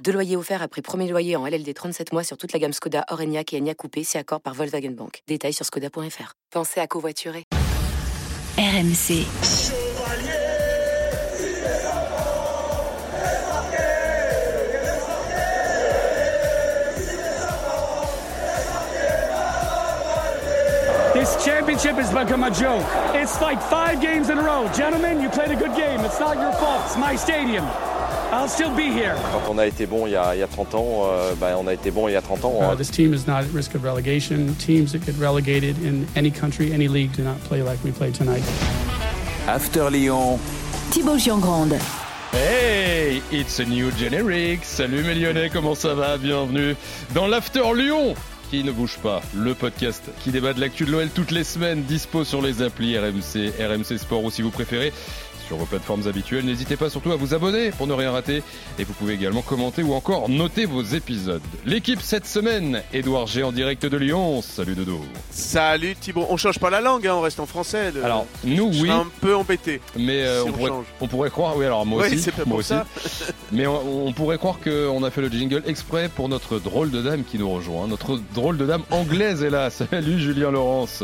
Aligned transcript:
Deux 0.00 0.12
loyers 0.12 0.36
offerts 0.36 0.62
après 0.62 0.82
premier 0.82 1.08
loyer 1.08 1.36
en 1.36 1.46
LLD 1.46 1.72
37 1.74 2.12
mois 2.12 2.24
sur 2.24 2.36
toute 2.36 2.52
la 2.52 2.58
gamme 2.58 2.72
Skoda, 2.72 3.04
Orenia 3.10 3.42
et 3.52 3.58
Enya 3.58 3.74
Coupé, 3.74 4.02
c'est 4.02 4.18
accord 4.18 4.40
par 4.40 4.54
Volkswagen 4.54 4.90
Bank. 4.90 5.22
Détails 5.28 5.52
sur 5.52 5.64
skoda.fr. 5.64 6.34
Pensez 6.50 6.80
à 6.80 6.86
covoiturer. 6.86 7.44
RMC. 8.58 9.26
This 21.14 21.44
championship 21.44 21.96
has 21.96 22.10
become 22.10 22.42
a 22.42 22.50
joke. 22.50 22.84
It's 23.14 23.40
like 23.40 23.62
five 23.62 24.00
games 24.00 24.28
in 24.28 24.38
a 24.38 24.42
row. 24.42 24.68
Gentlemen, 24.74 25.20
you 25.20 25.28
played 25.28 25.50
a 25.50 25.56
good 25.56 25.76
game. 25.76 26.00
It's 26.04 26.18
not 26.18 26.36
your 26.36 26.52
fault. 26.52 26.82
It's 26.86 26.96
my 26.96 27.14
stadium. 27.14 27.64
I'll 28.32 28.48
still 28.48 28.74
be 28.74 28.90
here. 28.90 29.14
Quand 29.30 29.52
on 29.52 29.58
a 29.58 29.66
été 29.66 29.84
bon 29.84 30.06
il 30.06 30.12
y 30.12 30.16
a, 30.16 30.34
il 30.34 30.38
y 30.38 30.42
a 30.42 30.46
30 30.46 30.74
ans, 30.74 31.02
euh, 31.04 31.34
ben, 31.38 31.54
on 31.58 31.66
a 31.66 31.74
été 31.74 31.90
bon 31.90 32.08
il 32.08 32.12
y 32.12 32.16
a 32.16 32.22
30 32.22 32.46
ans. 32.46 32.60
Uh, 32.62 32.74
this 32.74 32.90
team 32.90 33.12
is 33.12 33.26
not 33.26 33.44
at 33.44 33.52
risk 33.52 33.74
of 33.74 33.84
relegation. 33.84 34.54
Teams 34.54 34.92
that 34.92 35.04
get 35.04 35.18
relegated 35.18 35.76
in 35.84 36.06
any 36.16 36.30
country, 36.30 36.72
any 36.72 36.88
league, 36.88 37.12
do 37.14 37.22
not 37.22 37.38
play 37.44 37.62
like 37.62 37.78
we 37.84 37.92
played 37.92 38.14
tonight. 38.14 38.42
After 39.46 39.90
Lyon. 39.90 40.38
Thibaut 40.90 41.18
Giangrande. 41.18 41.78
Hey, 42.32 43.20
it's 43.30 43.60
a 43.60 43.66
new 43.66 43.90
generic. 43.98 44.64
Salut 44.64 45.04
mes 45.04 45.14
Lyonnais, 45.14 45.50
comment 45.50 45.74
ça 45.74 45.94
va? 45.94 46.16
Bienvenue 46.16 46.74
dans 47.14 47.26
l'After 47.26 47.74
Lyon 47.74 48.14
qui 48.50 48.64
ne 48.64 48.70
bouge 48.70 48.98
pas, 49.02 49.22
le 49.34 49.54
podcast 49.54 50.02
qui 50.22 50.30
débat 50.30 50.52
de 50.52 50.60
l'actu 50.60 50.84
de 50.84 50.90
l'OL 50.90 51.08
toutes 51.08 51.30
les 51.30 51.42
semaines, 51.42 51.84
dispo 51.84 52.22
sur 52.22 52.42
les 52.42 52.60
applis 52.60 52.98
RMC, 52.98 53.50
RMC 53.58 53.98
Sport 53.98 54.24
ou 54.24 54.30
si 54.30 54.42
vous 54.42 54.50
préférez 54.50 54.92
sur 55.46 55.56
vos 55.56 55.64
plateformes 55.66 56.06
habituelles. 56.06 56.44
N'hésitez 56.44 56.76
pas 56.76 56.90
surtout 56.90 57.12
à 57.12 57.16
vous 57.16 57.34
abonner 57.34 57.70
pour 57.70 57.86
ne 57.86 57.92
rien 57.92 58.10
rater. 58.12 58.42
Et 58.78 58.84
vous 58.84 58.92
pouvez 58.94 59.14
également 59.14 59.42
commenter 59.42 59.82
ou 59.82 59.92
encore 59.94 60.28
noter 60.28 60.64
vos 60.66 60.82
épisodes. 60.82 61.42
L'équipe 61.64 62.00
cette 62.00 62.26
semaine, 62.26 62.82
Edouard 62.92 63.26
G 63.26 63.42
en 63.42 63.52
direct 63.52 63.84
de 63.86 63.96
Lyon. 63.96 64.42
Salut 64.42 64.74
Dodo. 64.74 65.00
Salut 65.30 65.94
Thibaut. 66.00 66.26
On 66.30 66.36
change 66.36 66.58
pas 66.58 66.70
la 66.70 66.80
langue, 66.80 67.06
hein, 67.06 67.14
on 67.14 67.20
reste 67.20 67.40
en 67.40 67.46
français. 67.46 67.90
Le- 67.92 68.04
Alors, 68.04 68.26
nous, 68.44 68.72
je 68.72 68.82
oui. 68.82 68.90
un 68.90 69.06
peu 69.20 69.34
embêté. 69.36 69.80
Mais 69.96 70.22
euh, 70.22 70.42
Si 70.42 70.48
on, 70.48 70.50
on 70.50 70.52
pourrait, 70.56 70.68
change. 70.70 70.84
on 71.00 71.06
pourrait 71.08 71.30
croire, 71.30 71.56
oui 71.56 71.64
alors 71.66 71.84
moi 71.86 72.02
Oui, 72.08 72.14
aussi, 72.16 72.30
pas 72.30 72.44
moi 72.46 72.58
aussi. 72.58 72.68
ça. 72.70 72.86
Mais 73.52 73.66
on, 73.66 74.06
on 74.06 74.12
pourrait 74.12 74.38
croire 74.38 74.58
qu'on 74.62 75.02
a 75.04 75.10
fait 75.10 75.20
le 75.20 75.28
jingle 75.28 75.62
exprès 75.66 76.08
pour 76.08 76.28
notre 76.28 76.58
drôle 76.58 76.90
de 76.90 77.02
dame 77.02 77.24
qui 77.24 77.38
nous 77.38 77.50
rejoint. 77.50 77.86
Notre 77.86 78.18
drôle 78.34 78.56
de 78.56 78.66
dame 78.66 78.82
anglaise 78.90 79.42
est 79.42 79.50
là. 79.50 79.70
Salut 79.90 80.18
Julien 80.18 80.50
Laurence. 80.50 81.02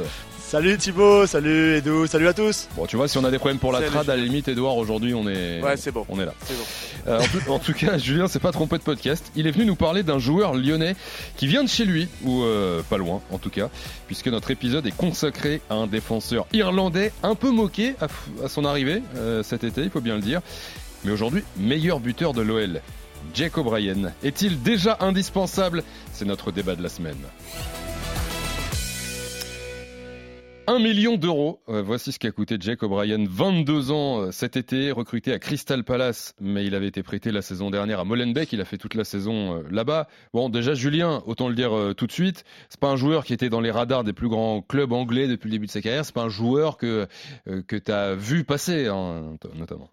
Salut 0.49 0.79
Thibaut, 0.79 1.27
salut 1.27 1.75
Edo, 1.77 2.07
salut 2.07 2.27
à 2.27 2.33
tous. 2.33 2.69
Bon, 2.75 2.87
tu 2.87 2.97
vois, 2.97 3.07
si 3.07 3.19
on 3.19 3.25
a 3.25 3.31
des 3.31 3.37
problèmes 3.39 3.59
pour 3.59 3.71
la 3.71 3.81
Salut, 3.81 3.91
trad, 3.91 4.09
à 4.09 4.17
la 4.17 4.23
limite, 4.23 4.49
Edouard, 4.49 4.79
aujourd'hui, 4.79 5.13
on 5.13 5.29
est, 5.29 5.61
Ouais, 5.61 5.77
c'est 5.77 5.91
bon. 5.93 6.07
on 6.09 6.19
est 6.19 6.25
là. 6.25 6.33
C'est 6.43 6.55
bon. 6.57 6.65
Euh, 7.07 7.21
en, 7.21 7.25
tout, 7.27 7.51
en 7.51 7.59
tout 7.59 7.75
cas, 7.75 7.99
Julien 7.99 8.29
s'est 8.29 8.39
pas 8.39 8.51
trompé 8.51 8.79
de 8.79 8.83
podcast. 8.83 9.31
Il 9.37 9.47
est 9.47 9.51
venu 9.51 9.67
nous 9.67 9.77
parler 9.77 10.03
d'un 10.03 10.19
joueur 10.19 10.55
lyonnais 10.55 10.97
qui 11.37 11.47
vient 11.49 11.63
de 11.63 11.69
chez 11.69 11.85
lui, 11.85 12.09
ou 12.23 12.45
euh, 12.45 12.81
pas 12.89 12.97
loin 12.97 13.21
en 13.31 13.37
tout 13.37 13.51
cas, 13.51 13.69
puisque 14.07 14.29
notre 14.29 14.51
épisode 14.51 14.87
est 14.87 14.97
consacré 14.97 15.61
à 15.69 15.75
un 15.75 15.87
défenseur 15.87 16.47
irlandais 16.55 17.13
un 17.23 17.35
peu 17.35 17.51
moqué 17.51 17.95
à 18.01 18.49
son 18.49 18.65
arrivée 18.65 19.03
euh, 19.17 19.43
cet 19.43 19.65
été, 19.65 19.83
il 19.83 19.91
faut 19.91 20.01
bien 20.01 20.15
le 20.15 20.23
dire. 20.23 20.41
Mais 21.05 21.13
aujourd'hui, 21.13 21.45
meilleur 21.59 22.01
buteur 22.01 22.33
de 22.33 22.41
l'OL. 22.41 22.81
Jack 23.35 23.59
O'Brien 23.59 24.15
est-il 24.25 24.63
déjà 24.63 24.97
indispensable? 25.01 25.85
C'est 26.15 26.25
notre 26.25 26.53
débat 26.53 26.75
de 26.75 26.83
la 26.83 26.89
semaine. 26.89 27.19
1 30.69 30.81
million 30.81 31.17
d'euros, 31.17 31.63
Euh, 31.71 31.81
voici 31.81 32.13
ce 32.13 32.19
qu'a 32.19 32.31
coûté 32.31 32.59
Jack 32.61 32.83
O'Brien, 32.83 33.25
22 33.27 33.91
ans 33.91 34.21
euh, 34.21 34.33
cet 34.33 34.59
été, 34.59 34.93
recruté 34.93 35.33
à 35.33 35.39
Crystal 35.39 35.83
Palace, 35.83 36.35
mais 36.43 36.67
il 36.67 36.75
avait 36.75 36.89
été 36.89 37.03
prêté 37.03 37.33
la 37.33 37.41
saison 37.41 37.71
dernière 37.71 38.01
à 38.01 38.05
Molenbeek, 38.05 38.53
il 38.53 38.61
a 38.61 38.67
fait 38.67 38.77
toute 38.77 38.95
la 38.95 39.05
saison 39.05 39.57
euh, 39.57 39.63
là-bas. 39.71 40.09
Bon, 40.35 40.51
déjà 40.51 40.75
Julien, 40.75 41.23
autant 41.25 41.49
le 41.49 41.55
dire 41.55 41.73
tout 41.97 42.07
de 42.07 42.13
suite, 42.13 42.45
c'est 42.69 42.79
pas 42.79 42.91
un 42.91 42.97
joueur 42.97 43.25
qui 43.25 43.33
était 43.33 43.49
dans 43.49 43.63
les 43.63 43.71
radars 43.71 44.05
des 44.05 44.13
plus 44.13 44.29
grands 44.29 44.61
clubs 44.61 44.93
anglais 44.93 45.27
depuis 45.27 45.47
le 45.49 45.53
début 45.53 45.67
de 45.67 45.71
sa 45.71 45.81
carrière, 45.81 46.05
c'est 46.05 46.15
pas 46.15 46.25
un 46.25 46.29
joueur 46.29 46.77
que, 46.77 47.07
que 47.47 47.77
tu 47.77 47.91
as 47.91 48.15
vu 48.15 48.45
passer, 48.45 48.89
hein, 48.89 49.39
notamment. 49.55 49.89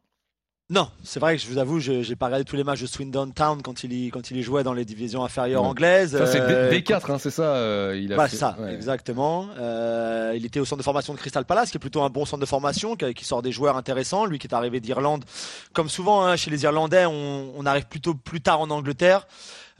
Non, 0.71 0.89
c'est 1.03 1.19
vrai 1.19 1.35
que 1.37 1.43
je 1.43 1.47
vous 1.47 1.59
avoue, 1.59 1.79
je 1.79 2.01
j'ai 2.01 2.15
pas 2.15 2.25
regardé 2.25 2.43
tous 2.43 2.55
les 2.55 2.63
matchs 2.63 2.81
de 2.81 2.87
Swindon 2.87 3.29
Town 3.29 3.61
quand 3.61 3.83
il 3.83 3.93
y, 3.93 4.09
quand 4.09 4.31
il 4.31 4.37
y 4.37 4.41
jouait 4.41 4.63
dans 4.63 4.73
les 4.73 4.83
divisions 4.83 5.23
inférieures 5.23 5.61
Ouais. 5.61 5.67
anglaises. 5.67 6.17
Ça 6.17 6.25
c'est 6.25 6.41
Euh, 6.41 6.71
D- 6.71 6.81
D4, 6.81 7.11
hein, 7.11 7.17
c'est 7.19 7.29
ça 7.29 7.43
euh, 7.55 7.95
il 8.01 8.11
a 8.11 8.15
Bah, 8.15 8.27
fait- 8.27 8.35
ça, 8.35 8.55
ouais. 8.59 8.73
exactement. 8.73 9.47
Euh, 9.59 10.33
il 10.35 10.43
était 10.43 10.59
au 10.59 10.65
centre 10.65 10.79
de 10.79 10.83
formation 10.83 11.13
de 11.13 11.19
Crystal 11.19 11.45
Palace, 11.45 11.69
qui 11.69 11.77
est 11.77 11.79
plutôt 11.79 12.01
un 12.01 12.09
bon 12.09 12.25
centre 12.25 12.41
de 12.41 12.47
formation, 12.47 12.95
qui, 12.95 13.13
qui 13.13 13.25
sort 13.25 13.43
des 13.43 13.51
joueurs 13.51 13.77
intéressants. 13.77 14.25
Lui 14.25 14.39
qui 14.39 14.47
est 14.47 14.55
arrivé 14.55 14.79
d'Irlande, 14.79 15.23
comme 15.73 15.87
souvent 15.87 16.25
hein, 16.25 16.35
chez 16.35 16.49
les 16.49 16.63
Irlandais, 16.63 17.05
on, 17.05 17.53
on 17.55 17.65
arrive 17.67 17.85
plutôt 17.85 18.15
plus 18.15 18.41
tard 18.41 18.59
en 18.59 18.69
Angleterre, 18.71 19.27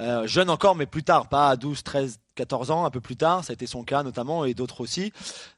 Euh, 0.02 0.28
jeune 0.28 0.50
encore, 0.52 0.76
mais 0.76 0.86
plus 0.86 1.04
tard, 1.04 1.30
pas 1.30 1.48
à 1.50 1.56
12, 1.56 1.82
13, 1.82 2.20
14 2.36 2.72
ans, 2.72 2.86
un 2.86 2.90
peu 2.90 3.02
plus 3.02 3.16
tard. 3.16 3.44
Ça 3.44 3.52
a 3.52 3.54
été 3.54 3.66
son 3.66 3.84
cas 3.84 4.04
notamment, 4.04 4.46
et 4.46 4.54
d'autres 4.54 4.82
aussi. 4.82 5.12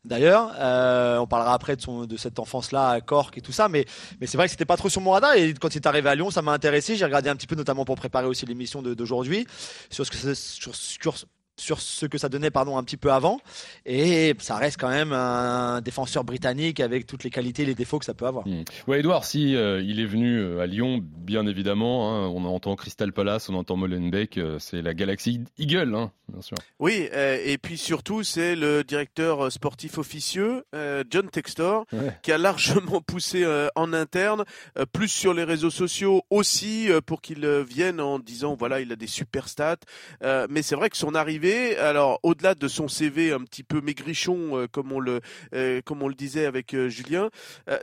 D'ailleurs, 0.06 0.52
euh, 0.60 1.18
on 1.18 1.28
parlera 1.28 1.54
après 1.54 1.76
de, 1.76 2.18
cette 2.18 2.40
enfance-là 2.40 2.90
à 2.90 3.02
Cork 3.02 3.38
et 3.38 3.42
tout 3.42 3.52
ça, 3.52 3.68
mais, 3.68 3.86
c'est 4.22 4.38
vrai 4.38 4.46
que 4.46 4.52
c'était 4.52 4.66
pas 4.66 4.78
trop 4.78 4.90
sur 4.90 5.02
mon 5.02 5.12
radar. 5.12 5.34
Et 5.36 5.54
quand 5.54 5.74
il 5.74 5.78
est 5.78 5.88
arrivé 5.88 6.10
à 6.10 6.16
Lyon, 6.16 6.32
ça 6.32 6.42
m'a 6.42 6.54
intéressé. 6.54 6.96
J'ai 6.96 7.06
regardé 7.06 7.30
un 7.30 7.36
petit 7.36 7.48
peu, 7.48 7.56
notamment 7.56 7.86
pour 7.86 7.96
préparer 7.96 8.28
aussi 8.28 8.46
l'émission 8.46 8.82
d'aujourd'hui, 8.82 9.46
sur 9.90 10.06
ce 10.06 10.12
que 10.12 10.34
sur, 10.34 10.76
sur, 10.76 11.16
sur 11.60 11.82
ce 11.82 12.06
que 12.06 12.18
ça 12.18 12.30
donnait 12.30 12.52
pardon 12.52 12.78
un 12.78 12.84
petit 12.84 12.98
peu 12.98 13.12
avant 13.12 13.40
et 13.86 14.34
ça 14.40 14.56
reste 14.58 14.80
quand 14.80 14.90
même 14.90 15.12
un 15.14 15.82
défenseur 15.82 16.24
britannique 16.24 16.80
avec 16.80 17.06
toutes 17.08 17.24
les 17.24 17.30
qualités 17.30 17.64
et 17.64 17.66
les 17.66 17.76
défauts 17.76 18.00
que 18.00 18.06
ça 18.06 18.14
peut 18.14 18.26
avoir. 18.28 18.48
Mm. 18.48 18.64
Ouais, 18.88 19.00
Edouard, 19.00 19.26
si 19.26 19.56
euh, 19.56 19.82
il 19.82 20.00
est 20.00 20.06
venu 20.06 20.38
euh, 20.40 20.60
à 20.62 20.68
Lyon, 20.68 21.00
bien 21.04 21.46
évidemment, 21.48 22.14
hein, 22.14 22.28
on 22.28 22.46
entend 22.46 22.76
Crystal 22.76 23.12
Palace, 23.12 23.50
on 23.50 23.56
entend 23.56 23.76
Molenbeek, 23.76 24.38
euh, 24.38 24.60
c'est 24.60 24.82
la 24.82 24.94
galaxie 24.94 25.42
Eagle, 25.58 25.96
hein, 25.96 26.12
bien 26.32 26.42
sûr. 26.42 26.58
Oui, 26.80 27.10
euh, 27.14 27.38
et 27.44 27.58
puis 27.58 27.78
surtout, 27.78 28.24
c'est 28.24 28.56
le 28.56 28.84
directeur 28.84 29.52
sportif 29.52 29.98
officieux, 29.98 30.64
euh, 30.76 31.04
John 31.10 31.30
Textor, 31.30 31.86
Ouais. 31.94 32.12
qui 32.22 32.32
a 32.32 32.38
largement 32.38 33.02
poussé 33.08 33.44
euh, 33.44 33.68
en 33.76 33.94
interne, 33.94 34.44
euh, 34.78 34.86
plus 34.86 35.08
sur 35.08 35.34
les 35.34 35.44
réseaux 35.44 35.70
sociaux 35.70 36.22
aussi, 36.30 36.92
euh, 36.92 37.02
pour 37.02 37.22
qu'il 37.22 37.44
euh, 37.46 37.64
vienne 37.64 38.00
en 38.02 38.20
disant, 38.20 38.56
voilà, 38.58 38.80
il 38.82 38.92
a 38.92 38.96
des 38.96 39.08
super 39.08 39.48
stats. 39.48 39.78
Euh, 40.24 40.46
mais 40.50 40.62
c'est 40.62 40.76
vrai 40.76 40.90
que 40.90 40.98
son 40.98 41.16
arrivée, 41.16 41.47
alors 41.78 42.20
au-delà 42.24 42.56
de 42.56 42.68
son 42.68 42.88
CV 42.88 43.32
un 43.32 43.42
petit 43.42 43.64
peu 43.64 43.82
maigrichon, 43.82 44.58
euh, 44.58 44.68
comme 44.68 44.92
on 44.92 45.00
le, 45.00 45.22
euh, 45.54 45.82
comme 45.84 46.02
on 46.02 46.08
le 46.08 46.16
disait 46.16 46.46
avec 46.46 46.74
euh, 46.74 46.90
Julien, 46.90 47.30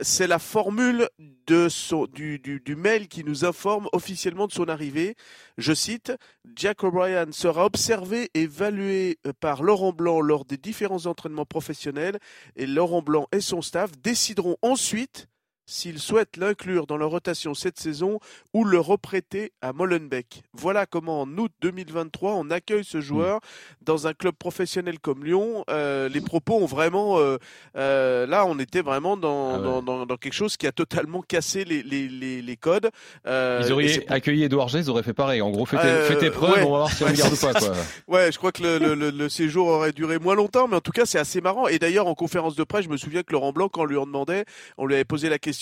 c'est 0.01 0.27
la 0.27 0.39
formule 0.39 1.09
du, 1.47 2.39
du, 2.39 2.75
mail 2.75 3.07
qui 3.07 3.23
nous 3.23 3.45
informe 3.45 3.87
officiellement 3.93 4.47
de 4.47 4.51
son 4.51 4.67
arrivée. 4.67 5.15
Je 5.57 5.73
cite, 5.73 6.13
Jack 6.55 6.83
O'Brien 6.83 7.27
sera 7.31 7.65
observé 7.65 8.29
et 8.33 8.41
évalué 8.41 9.19
par 9.39 9.63
Laurent 9.63 9.91
Blanc 9.93 10.21
lors 10.21 10.45
des 10.45 10.57
différents 10.57 11.05
entraînements 11.05 11.45
professionnels 11.45 12.19
et 12.55 12.67
Laurent 12.67 13.01
Blanc 13.01 13.27
et 13.31 13.41
son 13.41 13.61
staff 13.61 13.91
décideront 14.01 14.57
ensuite 14.61 15.27
s'ils 15.65 15.99
souhaitent 15.99 16.37
l'inclure 16.37 16.87
dans 16.87 16.97
leur 16.97 17.09
rotation 17.09 17.53
cette 17.53 17.79
saison 17.79 18.19
ou 18.53 18.63
le 18.63 18.79
reprêter 18.79 19.51
à 19.61 19.73
Molenbeek. 19.73 20.43
Voilà 20.53 20.85
comment 20.85 21.21
en 21.21 21.37
août 21.37 21.51
2023 21.61 22.33
on 22.33 22.49
accueille 22.51 22.83
ce 22.83 23.01
joueur 23.01 23.39
dans 23.81 24.07
un 24.07 24.13
club 24.13 24.35
professionnel 24.35 24.99
comme 24.99 25.23
Lyon. 25.25 25.63
Euh, 25.69 26.09
les 26.09 26.21
propos 26.21 26.55
ont 26.55 26.65
vraiment... 26.65 27.19
euh, 27.19 27.37
euh, 27.77 28.25
là, 28.27 28.45
on 28.45 28.59
était 28.59 28.81
vraiment 28.81 29.17
dans, 29.17 29.55
Ah 29.55 29.57
ouais. 29.57 29.63
dans, 29.63 29.81
dans- 29.81 30.05
dans 30.05 30.17
quelque 30.17 30.33
chose 30.33 30.57
qui 30.57 30.67
a 30.67 30.71
totalement 30.71 31.21
cassé 31.21 31.65
les, 31.65 31.81
les, 31.83 32.07
les, 32.07 32.41
les 32.41 32.57
codes. 32.57 32.89
Ils 33.25 33.71
auraient 33.71 34.05
accueilli 34.09 34.43
Edouard 34.43 34.69
G, 34.69 34.79
ils 34.79 34.89
auraient 34.89 35.03
fait 35.03 35.13
pareil. 35.13 35.41
En 35.41 35.49
gros, 35.49 35.65
fais 35.65 35.77
tes, 35.77 35.83
Euh, 35.87 36.07
fais 36.07 36.17
tes 36.17 36.29
preuves, 36.29 36.51
ouais. 36.51 36.59
on 36.63 36.71
va 36.71 36.77
voir 36.77 36.91
si 36.91 37.03
on 37.03 37.07
le 37.07 37.13
garde 37.13 37.33
ou 37.33 37.37
pas. 37.37 37.53
Quoi. 37.53 37.73
Ouais, 38.07 38.31
je 38.31 38.37
crois 38.37 38.51
que 38.51 38.61
le, 38.63 38.77
le- 38.77 38.93
le- 38.95 39.09
le 39.09 39.29
séjour 39.29 39.67
aurait 39.67 39.91
duré 39.91 40.19
moins 40.19 40.35
longtemps, 40.35 40.67
mais 40.67 40.75
en 40.75 40.81
tout 40.81 40.91
cas, 40.91 41.05
c'est 41.05 41.17
assez 41.19 41.41
marrant. 41.41 41.67
Et 41.67 41.79
d'ailleurs, 41.79 42.07
en 42.07 42.13
conférence 42.15 42.55
de 42.55 42.63
presse, 42.63 42.85
je 42.85 42.89
me 42.89 42.97
souviens 42.97 43.23
que 43.23 43.33
Laurent 43.33 43.51
Blanc, 43.51 43.69
quand 43.69 43.81
on 43.81 43.85
lui 43.85 43.97
en 43.97 44.05
demandait, 44.05 44.45
on 44.77 44.85
lui 44.85 44.93
avait 44.95 45.05
posé 45.05 45.29
la 45.29 45.39
question, 45.39 45.54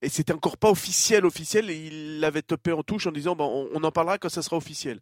et 0.00 0.08
c'était 0.08 0.32
encore 0.32 0.56
pas 0.56 0.70
officiel, 0.70 1.24
officiel, 1.26 1.70
et 1.70 1.76
il 1.76 2.20
l'avait 2.20 2.42
topé 2.42 2.72
en 2.72 2.82
touche 2.82 3.06
en 3.06 3.12
disant, 3.12 3.36
bon, 3.36 3.68
on, 3.72 3.80
on 3.80 3.84
en 3.84 3.90
parlera 3.92 4.18
quand 4.18 4.28
ça 4.28 4.42
sera 4.42 4.56
officiel. 4.56 5.00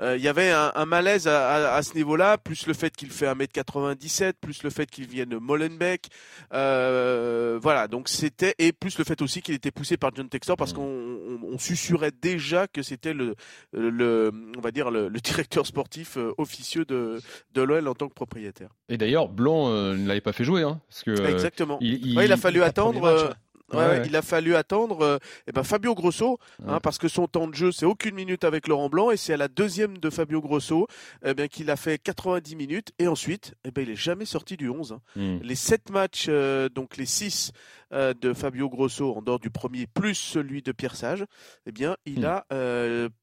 Euh, 0.00 0.16
Il 0.16 0.22
y 0.22 0.28
avait 0.28 0.50
un, 0.50 0.72
un 0.76 0.86
malaise 0.86 1.26
à, 1.28 1.48
à- 1.50 1.74
à 1.74 1.82
ce 1.82 1.94
niveau-là, 1.94 2.38
plus 2.38 2.66
le 2.66 2.72
fait 2.74 2.94
qu'il 2.96 3.10
fait 3.10 3.26
1m97, 3.26 4.34
plus 4.40 4.62
le 4.62 4.70
fait 4.70 4.86
qu'il 4.90 5.06
vienne 5.06 5.28
de 5.28 5.36
Molenbeek. 5.36 6.08
Euh, 6.54 7.58
voilà, 7.60 7.88
donc 7.88 8.08
c'était 8.08 8.54
et 8.58 8.72
plus 8.72 8.96
le 8.98 9.04
fait 9.04 9.20
aussi 9.22 9.42
qu'il 9.42 9.54
était 9.54 9.70
poussé 9.70 9.96
par 9.96 10.10
John 10.14 10.28
Textor 10.28 10.56
parce 10.56 10.72
qu'on 10.72 11.18
on, 11.52 11.58
susurrait 11.58 12.12
déjà 12.12 12.66
que 12.66 12.82
c'était 12.82 13.12
le, 13.12 13.34
le, 13.72 14.30
on 14.56 14.60
va 14.60 14.70
dire 14.70 14.90
le, 14.90 15.10
directeur 15.10 15.66
sportif 15.66 16.16
officieux 16.38 16.84
de, 16.86 17.20
de 17.52 17.60
l'OL 17.62 17.86
en 17.86 17.94
tant 17.94 18.08
que 18.08 18.14
propriétaire. 18.14 18.70
Et 18.88 18.96
d'ailleurs, 18.96 19.28
Blanc 19.28 19.68
ne 19.70 20.06
l'avait 20.06 20.20
pas 20.22 20.32
fait 20.32 20.44
jouer, 20.44 20.62
hein, 20.62 20.80
parce 20.88 21.02
que 21.02 21.26
exactement. 21.28 21.76
Il, 21.82 22.18
il 22.18 22.32
a 22.32 22.36
fallu 22.36 22.62
attendre. 22.62 23.34
Ouais, 23.72 24.02
Il 24.06 24.16
a 24.16 24.22
fallu 24.22 24.54
attendre 24.54 25.02
euh, 25.02 25.18
eh 25.46 25.52
ben 25.52 25.62
Fabio 25.62 25.94
Grosso, 25.94 26.38
hein, 26.66 26.80
parce 26.82 26.98
que 26.98 27.08
son 27.08 27.26
temps 27.26 27.46
de 27.46 27.54
jeu 27.54 27.72
c'est 27.72 27.86
aucune 27.86 28.14
minute 28.14 28.44
avec 28.44 28.68
Laurent 28.68 28.88
Blanc 28.88 29.10
et 29.10 29.16
c'est 29.16 29.32
à 29.32 29.36
la 29.36 29.48
deuxième 29.48 29.98
de 29.98 30.10
Fabio 30.10 30.40
Grosso 30.40 30.86
eh 31.24 31.34
bien 31.34 31.48
qu'il 31.48 31.70
a 31.70 31.76
fait 31.76 31.98
90 31.98 32.56
minutes 32.56 32.92
et 32.98 33.08
ensuite 33.08 33.54
eh 33.64 33.70
ben 33.70 33.82
il 33.82 33.90
est 33.90 33.96
jamais 33.96 34.24
sorti 34.24 34.56
du 34.56 34.68
11. 34.68 34.92
Hein. 34.92 35.00
Hmm. 35.16 35.38
Les 35.42 35.54
sept 35.54 35.90
matchs, 35.90 36.26
euh, 36.28 36.68
donc 36.68 36.96
les 36.96 37.06
6 37.06 37.52
euh, 37.92 38.14
de 38.20 38.32
Fabio 38.32 38.68
Grosso 38.68 39.14
en 39.14 39.22
dehors 39.22 39.40
du 39.40 39.50
premier 39.50 39.86
plus 39.86 40.14
celui 40.14 40.62
de 40.62 40.72
Pierre 40.72 40.96
Sage, 40.96 41.24
eh 41.66 41.72
bien 41.72 41.96
il 42.06 42.20
hmm. 42.20 42.24
a 42.24 42.46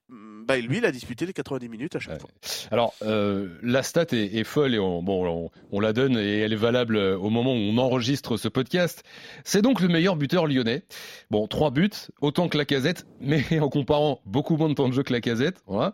bah, 0.10 0.58
lui, 0.58 0.78
il 0.78 0.86
a 0.86 0.92
disputé 0.94 1.26
les 1.26 1.34
90 1.34 1.68
minutes 1.68 1.98
à 1.98 2.00
chaque 2.00 2.22
fois. 2.22 2.30
Alors, 2.72 2.94
euh, 3.02 3.50
la 3.62 3.84
stat 3.84 4.06
est, 4.14 4.46
folle 4.46 4.74
et 4.74 4.80
on, 4.80 5.04
bon, 5.04 5.50
on, 5.74 5.80
la 5.82 5.92
donne 5.92 6.18
et 6.18 6.40
elle 6.40 6.54
est 6.54 6.58
valable 6.58 6.96
euh, 6.96 7.18
au 7.18 7.30
moment 7.30 7.52
où 7.52 7.58
on 7.58 7.78
enregistre 7.78 8.38
ce 8.38 8.48
podcast. 8.48 9.04
C'est 9.44 9.62
donc 9.62 9.82
le 9.82 9.90
meilleur 9.90 10.16
buteur 10.16 10.48
lyonnais. 10.48 10.84
Bon, 11.30 11.48
trois 11.48 11.72
buts, 11.72 11.90
autant 12.22 12.48
que 12.48 12.58
la 12.58 12.64
casette, 12.64 13.06
mais 13.20 13.44
en 13.60 13.68
comparant 13.68 14.22
beaucoup 14.26 14.56
moins 14.56 14.70
de 14.70 14.76
temps 14.76 14.88
de 14.88 14.94
jeu 14.94 15.04
que 15.04 15.12
la 15.12 15.20
casette. 15.20 15.58
Voilà. 15.68 15.94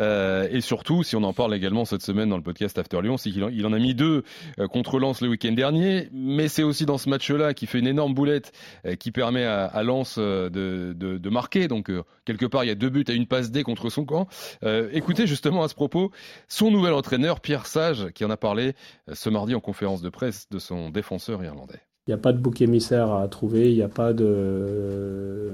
Euh, 0.00 0.48
et 0.50 0.60
surtout, 0.60 1.04
si 1.04 1.14
on 1.14 1.22
en 1.22 1.32
parle 1.32 1.54
également 1.54 1.84
cette 1.84 2.02
semaine 2.02 2.28
dans 2.28 2.36
le 2.36 2.42
podcast 2.42 2.76
After 2.78 3.00
Lyon, 3.02 3.18
c'est 3.18 3.30
qu'il 3.30 3.44
en, 3.44 3.50
il 3.50 3.64
en, 3.66 3.72
a 3.72 3.78
mis 3.78 3.94
deux 3.94 4.24
contre 4.72 4.98
Lens 4.98 5.20
le 5.20 5.28
week-end 5.28 5.52
dernier, 5.52 6.08
mais 6.12 6.48
c'est 6.48 6.64
aussi 6.64 6.86
dans 6.86 6.98
ce 6.98 7.08
match-là 7.08 7.54
qui 7.54 7.66
fait 7.66 7.78
une 7.78 7.86
énorme 7.86 8.14
boulette 8.14 8.52
qui 8.98 9.12
permet 9.12 9.44
à, 9.44 9.66
à 9.66 9.82
Lens 9.84 10.18
de, 10.18 10.48
de, 10.48 11.18
de, 11.18 11.30
marquer. 11.30 11.68
Donc, 11.68 11.90
quelque 12.24 12.46
part, 12.46 12.64
il 12.64 12.68
y 12.68 12.70
a 12.70 12.74
deux 12.74 12.90
buts 12.90 13.04
à 13.06 13.12
une 13.12 13.26
passe 13.26 13.51
contre 13.62 13.90
son 13.90 14.04
camp. 14.04 14.26
Euh, 14.64 14.88
écoutez 14.92 15.26
justement 15.26 15.62
à 15.62 15.68
ce 15.68 15.74
propos 15.74 16.10
son 16.48 16.70
nouvel 16.70 16.94
entraîneur, 16.94 17.40
Pierre 17.40 17.66
Sage, 17.66 18.08
qui 18.14 18.24
en 18.24 18.30
a 18.30 18.36
parlé 18.38 18.72
euh, 19.08 19.14
ce 19.14 19.28
mardi 19.28 19.54
en 19.54 19.60
conférence 19.60 20.00
de 20.00 20.08
presse 20.08 20.48
de 20.50 20.58
son 20.58 20.90
défenseur 20.90 21.44
irlandais. 21.44 21.80
Il 22.06 22.10
n'y 22.10 22.14
a 22.14 22.18
pas 22.18 22.32
de 22.32 22.38
bouc 22.38 22.60
émissaire 22.62 23.12
à 23.12 23.28
trouver, 23.28 23.70
il 23.70 23.76
n'y 23.76 23.82
a 23.82 23.88
pas 23.88 24.12
de, 24.12 25.52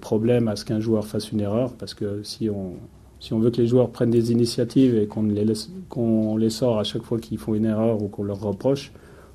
problème 0.00 0.48
à 0.48 0.56
ce 0.56 0.64
qu'un 0.64 0.80
joueur 0.80 1.06
fasse 1.06 1.32
une 1.32 1.40
erreur, 1.40 1.74
parce 1.74 1.94
que 1.94 2.22
si 2.22 2.48
on, 2.48 2.74
si 3.18 3.32
on 3.32 3.40
veut 3.40 3.50
que 3.50 3.60
les 3.60 3.66
joueurs 3.66 3.90
prennent 3.90 4.10
des 4.10 4.32
initiatives 4.32 4.96
et 4.96 5.06
qu'on 5.06 5.24
les, 5.24 5.44
les 5.44 6.50
sort 6.50 6.78
à 6.78 6.84
chaque 6.84 7.02
fois 7.02 7.18
qu'ils 7.18 7.38
font 7.38 7.54
une 7.54 7.66
erreur 7.66 8.00
ou 8.02 8.08
qu'on 8.08 8.22
leur 8.22 8.40
reproche, 8.40 8.92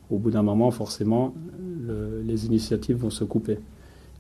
au 0.10 0.18
bout 0.18 0.32
d'un 0.32 0.44
moment, 0.44 0.72
forcément, 0.72 1.34
les 2.24 2.46
initiatives 2.46 2.98
vont 2.98 3.10
se 3.10 3.24
couper. 3.24 3.60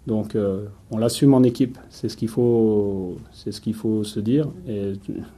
Donc 0.08 0.36
euh, 0.36 0.66
on 0.92 0.98
l'assume 0.98 1.34
en 1.34 1.42
équipe, 1.42 1.80
c'est 1.90 2.10
ce 2.10 2.18
qu'il 2.18 2.28
faut, 2.28 3.18
ce 3.32 3.60
qu'il 3.60 3.74
faut 3.74 4.04
se 4.04 4.20
dire. 4.20 4.48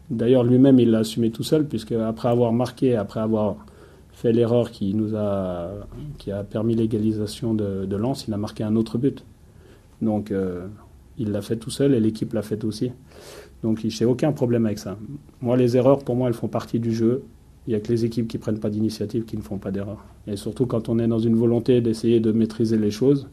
D'ailleurs 0.10 0.44
lui-même 0.44 0.80
il 0.80 0.92
l'a 0.92 1.00
assumé 1.00 1.32
tout 1.32 1.44
seul 1.44 1.66
puisque 1.66 1.94
après 1.94 2.28
avoir 2.28 2.52
marqué, 2.52 2.96
après 2.96 3.22
avoir 3.22 3.56
fait 4.12 4.34
l'erreur 4.34 4.72
qui 4.72 4.94
nous 4.94 5.16
a, 5.16 5.70
qui 6.18 6.32
a 6.32 6.44
permis 6.44 6.76
l'égalisation 6.76 7.54
de, 7.54 7.86
de 7.86 7.96
Lens, 7.96 8.26
il 8.28 8.34
a 8.34 8.38
marqué 8.38 8.64
un 8.64 8.76
autre 8.76 8.98
but. 8.98 9.24
Donc 10.02 10.32
euh, 10.32 10.68
il 11.18 11.32
l'a 11.32 11.42
fait 11.42 11.56
tout 11.56 11.70
seul 11.70 11.94
et 11.94 12.00
l'équipe 12.02 12.34
l'a 12.34 12.42
fait 12.42 12.66
aussi. 12.66 12.92
Donc 13.64 13.80
j'ai 13.86 14.06
aucun 14.06 14.34
problème 14.34 14.66
avec 14.66 14.80
ça. 14.80 14.98
Moi 15.42 15.56
les 15.56 15.78
erreurs 15.78 16.00
pour 16.00 16.18
moi 16.18 16.28
elles 16.28 16.34
font 16.34 16.50
partie 16.50 16.80
du 16.80 16.94
jeu. 16.94 17.24
Il 17.68 17.72
n'y 17.72 17.76
a 17.76 17.80
que 17.80 17.92
les 17.92 18.04
équipes 18.04 18.28
qui 18.28 18.38
prennent 18.38 18.60
pas 18.60 18.70
d'initiative 18.70 19.24
qui 19.24 19.38
ne 19.38 19.42
font 19.42 19.58
pas 19.58 19.72
d'erreur. 19.72 20.04
Et 20.26 20.36
surtout 20.36 20.66
quand 20.66 20.90
on 20.90 21.00
est 21.00 21.08
dans 21.08 21.20
une 21.20 21.36
volonté 21.36 21.80
d'essayer 21.80 22.20
de 22.20 22.34
maîtriser 22.34 22.78
les 22.78 22.92
choses 22.92 23.28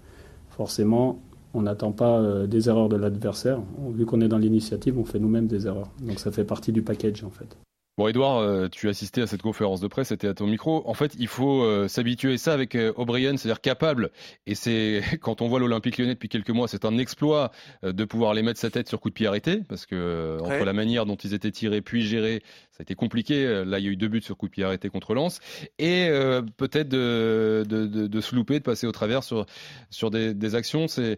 forcément, 0.55 1.21
on 1.53 1.63
n'attend 1.63 1.93
pas 1.93 2.19
euh, 2.19 2.47
des 2.47 2.69
erreurs 2.69 2.89
de 2.89 2.97
l'adversaire. 2.97 3.61
Vu 3.93 4.07
qu'on 4.07 4.21
est 4.21 4.29
dans 4.29 4.39
l'initiative, 4.39 4.99
on 4.99 5.05
fait 5.05 5.19
nous-mêmes 5.19 5.47
des 5.47 5.67
erreurs. 5.67 5.91
Donc 6.01 6.19
ça 6.19 6.31
fait 6.31 6.45
partie 6.45 6.73
du 6.73 6.83
package 6.83 7.25
en 7.25 7.31
fait. 7.31 7.57
Bon, 7.97 8.09
Edouard, 8.09 8.39
euh, 8.39 8.67
tu 8.69 8.89
as 8.89 8.91
assisté 8.91 9.23
à 9.23 9.29
cette 9.29 9.43
conférence 9.43 9.81
de 9.81 9.87
presse, 9.87 10.09
c'était 10.09 10.27
à 10.27 10.35
ton 10.35 10.49
micro. 10.49 10.83
En 10.89 10.95
fait, 10.95 11.15
il 11.17 11.29
faut 11.29 11.63
euh, 11.63 11.87
s'habituer 11.87 12.35
à 12.35 12.39
ça 12.39 12.53
avec 12.53 12.75
euh, 12.75 12.93
O'Brien, 12.97 13.37
c'est-à-dire 13.37 13.61
capable. 13.61 14.11
Et 14.47 14.57
c'est 14.57 15.01
quand 15.21 15.43
on 15.43 15.47
voit 15.47 15.61
l'Olympique 15.61 15.99
lyonnais 15.99 16.15
depuis 16.15 16.29
quelques 16.29 16.51
mois, 16.51 16.67
c'est 16.67 16.85
un 16.85 16.99
exploit 16.99 17.53
de 17.85 18.05
pouvoir 18.05 18.35
les 18.35 18.43
mettre 18.43 18.59
sa 18.59 18.69
tête 18.69 18.89
sur 18.89 18.99
coup 18.99 19.11
de 19.11 19.15
pied 19.15 19.29
arrêté, 19.29 19.59
parce 19.69 19.87
que 19.87 20.39
entre 20.41 20.65
la 20.65 20.73
manière 20.73 21.07
dont 21.07 21.15
ils 21.15 21.35
étaient 21.35 21.53
tirés 21.53 21.83
puis 21.83 22.03
gérés, 22.03 22.43
ça 22.73 22.79
a 22.81 22.83
été 22.83 22.97
compliqué. 22.97 23.65
Là, 23.65 23.79
il 23.79 23.85
y 23.85 23.89
a 23.89 23.93
eu 23.93 23.97
deux 23.97 24.09
buts 24.09 24.23
sur 24.23 24.37
coup 24.37 24.47
de 24.47 24.53
pied 24.53 24.65
arrêté 24.65 24.89
contre 24.89 25.15
Lens, 25.15 25.39
et 25.79 26.09
peut-être 26.57 26.89
de, 26.89 27.65
de, 27.69 27.87
de, 27.87 28.07
de, 28.09 28.21
se 28.21 28.35
louper, 28.35 28.59
de 28.59 28.65
passer 28.65 28.89
au 28.89 28.93
travers 28.93 29.23
sur 29.23 29.47
sur 29.91 30.11
des, 30.11 30.35
des 30.35 30.55
actions. 30.57 30.89
C'est, 30.89 31.17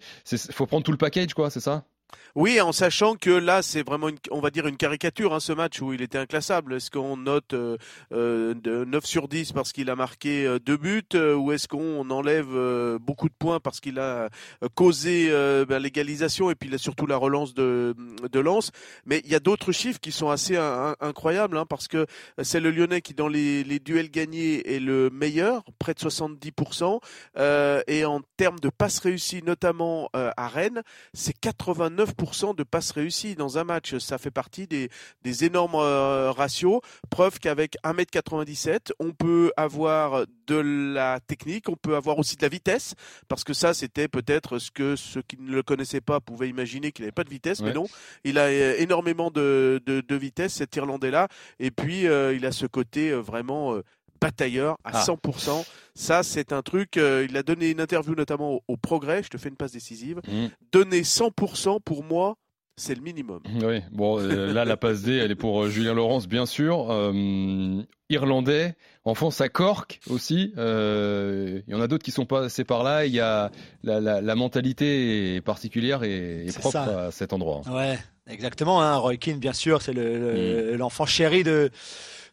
faut 0.52 0.67
prendre 0.67 0.84
tout 0.84 0.93
le 0.93 0.99
package, 0.99 1.32
quoi, 1.32 1.49
c'est 1.49 1.61
ça? 1.61 1.87
Oui, 2.37 2.61
en 2.61 2.70
sachant 2.70 3.14
que 3.14 3.31
là, 3.31 3.62
c'est 3.62 3.82
vraiment, 3.82 4.11
une, 4.11 4.19
on 4.31 4.41
va 4.41 4.50
dire, 4.50 4.67
une 4.67 4.76
caricature, 4.76 5.32
hein, 5.32 5.41
ce 5.41 5.55
match 5.55 5.81
où 5.81 5.94
il 5.94 6.03
était 6.03 6.19
inclassable. 6.19 6.75
Est-ce 6.75 6.91
qu'on 6.91 7.17
note 7.17 7.55
euh, 7.55 7.79
euh 8.12 8.53
de 8.53 8.85
9 8.85 9.06
sur 9.06 9.26
10 9.26 9.53
parce 9.53 9.73
qu'il 9.73 9.88
a 9.88 9.97
marqué 9.97 10.44
euh, 10.44 10.58
deux 10.58 10.76
buts 10.76 11.03
euh, 11.14 11.35
ou 11.35 11.53
est-ce 11.53 11.67
qu'on 11.67 12.11
enlève 12.11 12.47
beaucoup 12.99 13.31
de 13.31 13.35
points 13.38 13.58
parce 13.58 13.81
qu'il 13.81 13.99
a 13.99 14.29
causé 14.75 15.31
ben, 15.67 15.79
l'égalisation 15.79 16.50
et 16.50 16.55
puis 16.55 16.70
surtout 16.79 17.06
la 17.06 17.17
relance 17.17 17.55
de, 17.55 17.94
de 18.31 18.41
Lens 18.41 18.70
Mais 19.06 19.23
il 19.25 19.31
y 19.31 19.35
a 19.35 19.41
d'autres 19.41 19.73
chiffres 19.73 19.99
qui 19.99 20.12
sont 20.12 20.29
assez 20.29 20.56
incroyables 21.00 21.56
hein, 21.56 21.64
parce 21.67 21.88
que 21.88 22.06
c'est 22.43 22.61
le 22.61 22.70
Lyonnais 22.70 23.00
qui, 23.00 23.14
dans 23.14 23.29
les, 23.29 23.64
les, 23.64 23.79
duels 23.79 24.11
gagnés, 24.11 24.75
est 24.75 24.81
le 24.81 25.08
meilleur, 25.11 25.64
près 25.79 25.94
de 25.94 26.00
70%. 26.00 27.00
et 27.87 28.05
en 28.05 28.20
termes 28.37 28.61
de 28.61 28.69
passes 28.69 28.99
réussies, 28.99 29.43
notamment 29.43 30.11
à 30.12 30.49
Rennes, 30.49 30.82
c'est 31.14 31.37
89% 31.38 31.95
de 31.96 32.62
passes 32.62 32.90
réussies 32.90 33.34
dans 33.34 33.58
un 33.58 33.64
match. 33.64 33.96
Ça 33.98 34.19
fait 34.19 34.31
partie 34.31 34.66
des, 34.66 34.90
des 35.22 35.44
énormes 35.44 35.76
euh, 35.76 36.31
ratios. 36.32 36.81
Preuve 37.10 37.38
qu'avec 37.38 37.76
1m97, 37.84 38.93
on 38.98 39.12
peut 39.12 39.52
avoir 39.56 40.26
de 40.46 40.56
la 40.94 41.20
technique, 41.20 41.69
on 41.69 41.76
peut 41.76 41.96
avoir 41.96 42.19
aussi 42.19 42.37
de 42.37 42.43
la 42.43 42.48
vitesse, 42.48 42.94
parce 43.28 43.44
que 43.44 43.52
ça, 43.52 43.75
c'était 43.75 44.08
peut-être 44.08 44.58
ce 44.58 44.70
que 44.70 44.96
ceux 44.96 45.22
qui 45.22 45.37
ne 45.38 45.50
le 45.50 45.62
connaissaient 45.62 46.00
pas 46.00 46.20
pouvaient 46.20 46.48
imaginer 46.48 46.93
qu'il 46.93 47.04
n'avait 47.04 47.12
pas 47.12 47.25
de 47.25 47.31
vitesse, 47.31 47.60
mais 47.62 47.72
non, 47.72 47.87
il 48.25 48.38
a 48.38 48.44
euh, 48.44 48.76
énormément 48.78 49.31
de, 49.31 49.82
de, 49.84 50.16
vitesse, 50.16 50.54
cet 50.54 50.76
Irlandais-là, 50.76 51.28
et 51.58 51.70
puis 51.70 52.06
euh, 52.06 52.34
il 52.34 52.46
a 52.46 52.52
ce 52.52 52.66
côté 52.66 53.12
vraiment 53.12 53.76
batailleur 54.21 54.77
à 54.85 55.03
100%. 55.03 55.17
Ah. 55.49 55.63
Ça, 55.95 56.23
c'est 56.23 56.53
un 56.53 56.63
truc. 56.63 56.97
Euh, 56.97 57.27
il 57.29 57.37
a 57.37 57.43
donné 57.43 57.71
une 57.71 57.81
interview 57.81 58.15
notamment 58.15 58.61
au, 58.69 58.77
Progrès. 58.77 59.23
Je 59.23 59.29
te 59.29 59.39
fais 59.39 59.49
une 59.49 59.57
passe 59.57 59.73
décisive. 59.73 60.21
Mm. 60.29 60.47
Donner 60.71 61.03
100% 61.03 61.81
pour 61.83 62.05
moi, 62.05 62.37
c'est 62.77 62.95
le 62.95 63.01
minimum. 63.01 63.41
Oui, 63.63 63.81
bon, 63.91 64.21
euh, 64.21 64.53
là, 64.53 64.67
la 64.67 64.77
passe 64.77 65.03
D, 65.03 65.17
elle 65.17 65.31
est 65.31 65.37
pour 65.37 65.65
euh, 65.65 65.71
Julien 65.71 65.95
Laurence, 65.95 66.29
bien 66.29 66.45
sûr. 66.45 66.89
Irlandais, 68.09 68.77
enfance 69.05 69.41
à 69.41 69.49
Cork 69.49 70.01
aussi. 70.11 70.53
Il 70.57 71.65
y 71.67 71.75
en 71.75 71.81
a 71.81 71.87
d'autres 71.89 72.05
qui 72.05 72.11
sont 72.11 72.27
passés 72.27 72.65
par 72.65 72.85
là. 72.85 73.07
Il 73.07 73.13
y 73.13 73.21
a 73.21 73.51
la, 73.83 74.35
mentalité 74.35 75.41
particulière 75.41 76.05
et, 76.05 76.46
propre 76.58 76.77
à 76.77 77.11
cet 77.11 77.32
endroit. 77.32 77.63
Ouais, 77.70 77.99
exactement. 78.29 78.82
Hein. 78.82 78.96
Roy 78.96 79.17
Keane, 79.17 79.41
bien 79.41 79.55
sûr, 79.55 79.81
c'est 79.81 79.94
mm. 79.94 80.77
l'enfant 80.77 81.05
le, 81.05 81.11
chéri 81.11 81.43
de 81.43 81.70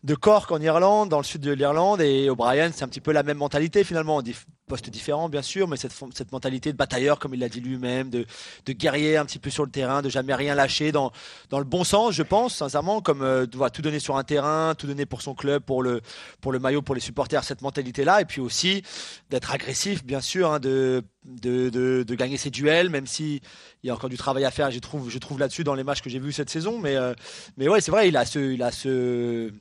de 0.04 0.16
Cork 0.16 0.52
en 0.52 0.60
Irlande, 0.60 1.10
dans 1.10 1.20
le 1.20 1.24
sud 1.24 1.42
de 1.42 1.52
l'Irlande, 1.52 2.02
et 2.02 2.30
O'Brien, 2.30 2.72
c'est 2.74 2.84
un 2.84 2.90
petit 2.90 3.00
peu 3.00 3.14
la 3.14 3.24
même 3.24 3.38
mentalité 3.38 3.86
finalement, 3.86 4.22
poste 4.68 4.90
différent 4.90 5.30
bien 5.30 5.42
sûr, 5.42 5.68
mais 5.68 5.78
cette, 5.78 5.94
cette 6.14 6.32
mentalité 6.32 6.72
de 6.72 6.78
batailleur, 6.78 7.20
comme 7.20 7.34
il 7.34 7.40
l'a 7.40 7.48
dit 7.48 7.62
lui-même, 7.62 8.10
de, 8.10 8.26
de 8.66 8.74
guerrier 8.74 9.16
un 9.16 9.26
petit 9.26 9.40
peu 9.40 9.50
sur 9.50 9.64
le 9.64 9.72
terrain, 9.72 10.02
de 10.02 10.10
jamais 10.10 10.36
rien 10.36 10.56
lâcher, 10.56 10.92
dans, 10.92 11.12
dans 11.50 11.60
le 11.60 11.66
bon 11.66 11.86
sens, 11.86 12.14
je 12.14 12.24
pense, 12.24 12.56
sincèrement, 12.56 13.02
comme 13.02 13.22
euh, 13.22 13.46
tout 13.46 13.82
donner 13.82 14.00
sur 14.00 14.18
un 14.18 14.24
terrain, 14.24 14.76
tout 14.78 14.88
donner 14.88 15.06
pour 15.06 15.22
son 15.22 15.36
club, 15.36 15.64
pour 15.64 15.84
le, 15.84 16.02
pour 16.42 16.52
le 16.52 16.60
maillot, 16.60 16.82
pour 16.82 16.96
les 16.96 17.02
supporters, 17.02 17.44
cette 17.46 17.62
mentalité-là, 17.62 18.20
et 18.20 18.26
puis 18.26 18.42
aussi 18.42 18.84
d'être 19.30 19.54
agressif, 19.54 20.04
bien 20.04 20.22
sûr, 20.22 20.52
hein, 20.52 20.60
de, 20.60 21.04
de, 21.24 21.70
de, 22.04 22.16
gagner 22.16 22.36
ses 22.36 22.50
duels, 22.50 22.90
même 22.90 23.08
si 23.08 23.42
il 23.84 23.88
y 23.88 23.90
a 23.90 23.94
encore 23.94 24.10
du 24.10 24.18
travail 24.18 24.44
à 24.44 24.52
faire, 24.52 24.70
je 24.70 24.80
trouve, 24.80 25.10
je 25.10 25.18
trouve 25.18 25.40
là-dessus 25.40 25.64
dans 25.64 25.76
les 25.76 25.84
matchs 25.84 26.02
que 26.02 26.10
j'ai 26.10 26.20
vus 26.20 26.34
cette 26.34 26.50
saison, 26.50 26.80
mais, 26.80 26.98
euh, 26.98 27.14
mais 27.56 27.70
ouais, 27.70 27.80
c'est 27.80 27.92
vrai, 27.92 28.10
il 28.10 28.18
a 28.18 28.26
ce, 28.26 28.40
il 28.40 28.64
a 28.64 28.72
ce, 28.72 29.52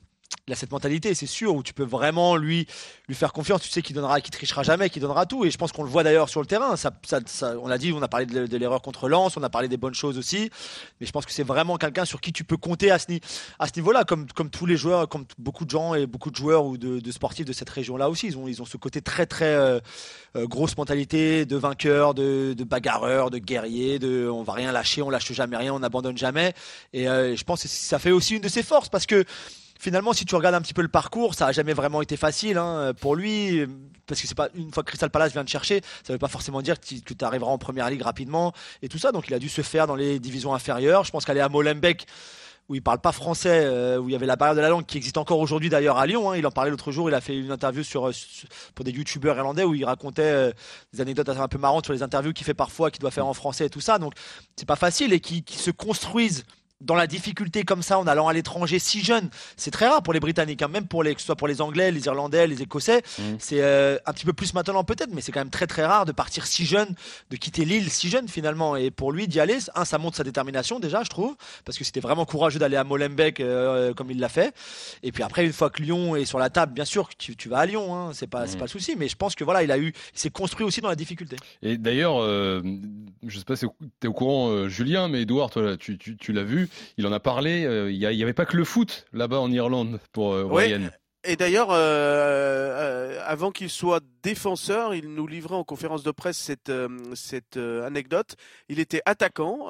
il 0.47 0.51
a 0.51 0.57
cette 0.57 0.71
mentalité, 0.71 1.13
c'est 1.13 1.25
sûr, 1.25 1.55
où 1.55 1.63
tu 1.63 1.73
peux 1.73 1.85
vraiment 1.85 2.35
lui 2.35 2.67
lui 3.07 3.15
faire 3.15 3.31
confiance. 3.31 3.61
Tu 3.61 3.69
sais 3.69 3.81
qu'il 3.81 3.95
donnera, 3.95 4.19
qu'il 4.19 4.31
trichera 4.31 4.63
jamais, 4.63 4.89
qu'il 4.89 5.01
donnera 5.01 5.25
tout. 5.25 5.45
Et 5.45 5.51
je 5.51 5.57
pense 5.57 5.71
qu'on 5.71 5.83
le 5.83 5.89
voit 5.89 6.03
d'ailleurs 6.03 6.27
sur 6.27 6.41
le 6.41 6.45
terrain. 6.45 6.75
Ça, 6.75 6.91
ça, 7.25 7.53
on 7.61 7.69
a 7.69 7.77
dit, 7.77 7.93
on 7.93 8.01
a 8.01 8.07
parlé 8.07 8.25
de, 8.25 8.57
l'erreur 8.57 8.81
contre 8.81 9.07
Lens, 9.07 9.37
on 9.37 9.43
a 9.43 9.49
parlé 9.49 9.69
des 9.69 9.77
bonnes 9.77 9.93
choses 9.93 10.17
aussi. 10.17 10.49
Mais 10.99 11.07
je 11.07 11.11
pense 11.11 11.25
que 11.25 11.31
c'est 11.31 11.43
vraiment 11.43 11.77
quelqu'un 11.77 12.03
sur 12.03 12.19
qui 12.19 12.33
tu 12.33 12.43
peux 12.43 12.57
compter 12.57 12.91
à 12.91 12.99
ce, 12.99 13.07
niveau-là, 13.75 14.03
comme, 14.03 14.27
comme 14.31 14.49
tous 14.49 14.65
les 14.65 14.75
joueurs, 14.75 15.07
comme 15.07 15.25
beaucoup 15.37 15.63
de 15.63 15.69
gens 15.69 15.93
et 15.95 16.07
beaucoup 16.07 16.29
de 16.29 16.35
joueurs 16.35 16.65
ou 16.65 16.77
de, 16.77 17.11
sportifs 17.11 17.45
de 17.45 17.53
cette 17.53 17.69
région-là 17.69 18.09
aussi. 18.09 18.27
Ils 18.27 18.37
ont, 18.37 18.47
ils 18.47 18.61
ont 18.61 18.65
ce 18.65 18.77
côté 18.77 19.01
très 19.01 19.25
très 19.25 19.53
euh, 19.53 19.79
euh, 20.35 20.45
grosse 20.45 20.75
mentalité 20.75 21.45
de 21.45 21.55
vainqueur, 21.55 22.13
de, 22.13 22.53
de 22.53 22.63
bagarreur, 22.65 23.29
de 23.31 23.37
guerrier, 23.37 23.97
de 23.97 24.27
on 24.29 24.43
va 24.43 24.53
rien 24.53 24.73
lâcher, 24.73 25.01
on 25.01 25.09
lâche 25.09 25.31
jamais 25.31 25.57
rien, 25.57 25.73
on 25.73 25.79
n'abandonne 25.79 26.17
jamais. 26.17 26.53
Et 26.91 27.07
euh, 27.07 27.35
je 27.35 27.43
pense 27.45 27.63
que 27.63 27.69
ça 27.69 27.97
fait 27.99 28.11
aussi 28.11 28.35
une 28.35 28.41
de 28.41 28.49
ses 28.49 28.63
forces 28.63 28.89
parce 28.89 29.05
que 29.05 29.25
finalement, 29.83 30.13
si 30.13 30.25
tu 30.25 30.35
regardes 30.35 30.55
un 30.55 30.61
petit 30.61 30.73
peu 30.73 30.81
le 30.81 30.87
parcours, 30.87 31.35
ça 31.35 31.47
a 31.47 31.51
jamais 31.51 31.73
vraiment 31.73 32.01
été 32.01 32.17
facile 32.17 32.57
hein, 32.57 32.93
pour 32.99 33.15
lui, 33.15 33.65
parce 34.07 34.21
que 34.21 34.27
c'est 34.27 34.35
pas 34.35 34.49
une 34.55 34.71
fois 34.71 34.83
que 34.83 34.87
Crystal 34.87 35.09
Palace 35.09 35.33
vient 35.33 35.43
te 35.43 35.49
chercher, 35.49 35.81
ça 36.03 36.13
veut 36.13 36.19
pas 36.19 36.29
forcément 36.29 36.61
dire 36.61 36.79
que 36.79 37.13
tu 37.13 37.25
arriveras 37.25 37.51
en 37.51 37.57
première 37.57 37.89
ligue 37.89 38.01
rapidement 38.01 38.53
et 38.81 38.87
tout 38.87 38.97
ça. 38.97 39.11
Donc 39.11 39.27
il 39.27 39.33
a 39.33 39.39
dû 39.39 39.49
se 39.49 39.61
faire 39.61 39.85
dans 39.85 39.95
les 39.95 40.19
divisions 40.19 40.53
inférieures. 40.53 41.03
Je 41.03 41.11
pense 41.11 41.25
qu'aller 41.25 41.41
à 41.41 41.49
Molenbeek 41.49 42.07
où 42.69 42.75
il 42.75 42.81
parle 42.81 42.99
pas 42.99 43.11
français, 43.11 43.65
euh, 43.65 43.99
où 43.99 44.07
il 44.07 44.13
y 44.13 44.15
avait 44.15 44.25
la 44.25 44.37
barrière 44.37 44.55
de 44.55 44.61
la 44.61 44.69
langue 44.69 44.85
qui 44.85 44.97
existe 44.97 45.17
encore 45.17 45.39
aujourd'hui 45.39 45.69
d'ailleurs 45.69 45.97
à 45.97 46.07
Lyon. 46.07 46.31
Hein. 46.31 46.37
Il 46.37 46.47
en 46.47 46.51
parlait 46.51 46.71
l'autre 46.71 46.93
jour. 46.93 47.09
Il 47.09 47.13
a 47.13 47.19
fait 47.19 47.37
une 47.37 47.51
interview 47.51 47.83
pour 48.73 48.85
des 48.85 48.91
youtubeurs 48.91 49.35
irlandais 49.35 49.65
où 49.65 49.75
il 49.75 49.83
racontait 49.83 50.21
euh, 50.21 50.51
des 50.93 51.01
anecdotes 51.01 51.27
un 51.27 51.47
peu 51.49 51.57
marrantes 51.57 51.85
sur 51.85 51.93
les 51.93 52.03
interviews 52.03 52.31
qu'il 52.31 52.45
fait 52.45 52.53
parfois, 52.53 52.89
qu'il 52.89 53.01
doit 53.01 53.11
faire 53.11 53.27
en 53.27 53.33
français 53.33 53.65
et 53.65 53.69
tout 53.69 53.81
ça. 53.81 53.99
Donc 53.99 54.13
c'est 54.55 54.67
pas 54.67 54.77
facile 54.77 55.11
et 55.11 55.19
qui, 55.19 55.43
qui 55.43 55.57
se 55.57 55.71
construisent 55.71 56.45
dans 56.83 56.95
la 56.95 57.07
difficulté 57.07 57.63
comme 57.63 57.81
ça 57.81 57.97
en 57.97 58.07
allant 58.07 58.27
à 58.27 58.33
l'étranger 58.33 58.79
si 58.79 59.03
jeune, 59.03 59.29
c'est 59.57 59.71
très 59.71 59.87
rare 59.87 60.03
pour 60.03 60.13
les 60.13 60.19
Britanniques, 60.19 60.61
hein. 60.61 60.67
même 60.67 60.87
pour 60.87 61.03
les, 61.03 61.15
que 61.15 61.21
ce 61.21 61.25
soit 61.25 61.35
pour 61.35 61.47
les 61.47 61.61
Anglais, 61.61 61.91
les 61.91 62.05
Irlandais, 62.05 62.47
les 62.47 62.61
Écossais. 62.61 63.01
Mm. 63.17 63.21
C'est 63.39 63.61
euh, 63.61 63.97
un 64.05 64.13
petit 64.13 64.25
peu 64.25 64.33
plus 64.33 64.53
maintenant 64.53 64.83
peut-être, 64.83 65.11
mais 65.13 65.21
c'est 65.21 65.31
quand 65.31 65.39
même 65.39 65.49
très 65.49 65.67
très 65.67 65.85
rare 65.85 66.05
de 66.05 66.11
partir 66.11 66.45
si 66.45 66.65
jeune, 66.65 66.95
de 67.29 67.35
quitter 67.37 67.65
l'île 67.65 67.89
si 67.89 68.09
jeune 68.09 68.27
finalement. 68.27 68.75
Et 68.75 68.91
pour 68.91 69.11
lui 69.11 69.27
d'y 69.27 69.39
aller, 69.39 69.57
un, 69.75 69.85
ça 69.85 69.97
montre 69.97 70.17
sa 70.17 70.23
détermination 70.23 70.79
déjà, 70.79 71.03
je 71.03 71.09
trouve, 71.09 71.35
parce 71.65 71.77
que 71.77 71.83
c'était 71.83 72.01
vraiment 72.01 72.25
courageux 72.25 72.59
d'aller 72.59 72.77
à 72.77 72.83
Molenbeek 72.83 73.39
euh, 73.39 73.93
comme 73.93 74.11
il 74.11 74.19
l'a 74.19 74.29
fait. 74.29 74.53
Et 75.03 75.11
puis 75.11 75.23
après, 75.23 75.45
une 75.45 75.53
fois 75.53 75.69
que 75.69 75.81
Lyon 75.81 76.15
est 76.15 76.25
sur 76.25 76.39
la 76.39 76.49
table, 76.49 76.73
bien 76.73 76.85
sûr, 76.85 77.09
tu, 77.17 77.35
tu 77.35 77.49
vas 77.49 77.59
à 77.59 77.65
Lyon, 77.65 77.95
hein, 77.95 78.11
c'est 78.13 78.27
pas, 78.27 78.47
c'est 78.47 78.55
mm. 78.55 78.59
pas 78.59 78.65
le 78.65 78.69
souci. 78.69 78.95
Mais 78.97 79.07
je 79.07 79.15
pense 79.15 79.35
que 79.35 79.43
voilà, 79.43 79.63
il 79.63 79.71
a 79.71 79.77
eu, 79.77 79.93
il 80.13 80.19
s'est 80.19 80.29
construit 80.29 80.65
aussi 80.65 80.81
dans 80.81 80.89
la 80.89 80.95
difficulté. 80.95 81.37
Et 81.61 81.77
d'ailleurs, 81.77 82.21
euh, 82.21 82.61
je 83.25 83.37
sais 83.37 83.45
pas 83.45 83.55
si 83.55 83.65
tu 83.65 83.87
es 84.03 84.07
au 84.07 84.13
courant, 84.13 84.67
Julien, 84.67 85.07
mais 85.07 85.21
Edouard, 85.21 85.49
toi, 85.49 85.77
tu, 85.77 85.97
tu, 85.97 86.17
tu 86.17 86.33
l'as 86.33 86.43
vu, 86.43 86.69
il 86.97 87.07
en 87.07 87.11
a 87.11 87.19
parlé 87.19 87.65
euh, 87.65 87.91
il 87.91 87.99
n'y 87.99 88.23
avait 88.23 88.33
pas 88.33 88.45
que 88.45 88.57
le 88.57 88.63
foot 88.63 89.05
là-bas 89.13 89.39
en 89.39 89.51
Irlande 89.51 89.99
pour 90.11 90.33
euh, 90.33 90.45
Ryan. 90.45 90.89
Et 91.25 91.37
d'ailleurs, 91.37 91.69
euh, 91.71 93.17
avant 93.25 93.51
qu'il 93.51 93.69
soit 93.69 94.01
défenseur. 94.23 94.93
Il 94.93 95.13
nous 95.13 95.25
livrait 95.25 95.55
en 95.55 95.63
conférence 95.63 96.03
de 96.03 96.11
presse 96.11 96.37
cette, 96.37 96.69
euh, 96.69 96.89
cette 97.13 97.55
anecdote. 97.55 98.35
Il 98.67 98.79
était 98.79 99.01
attaquant, 99.05 99.67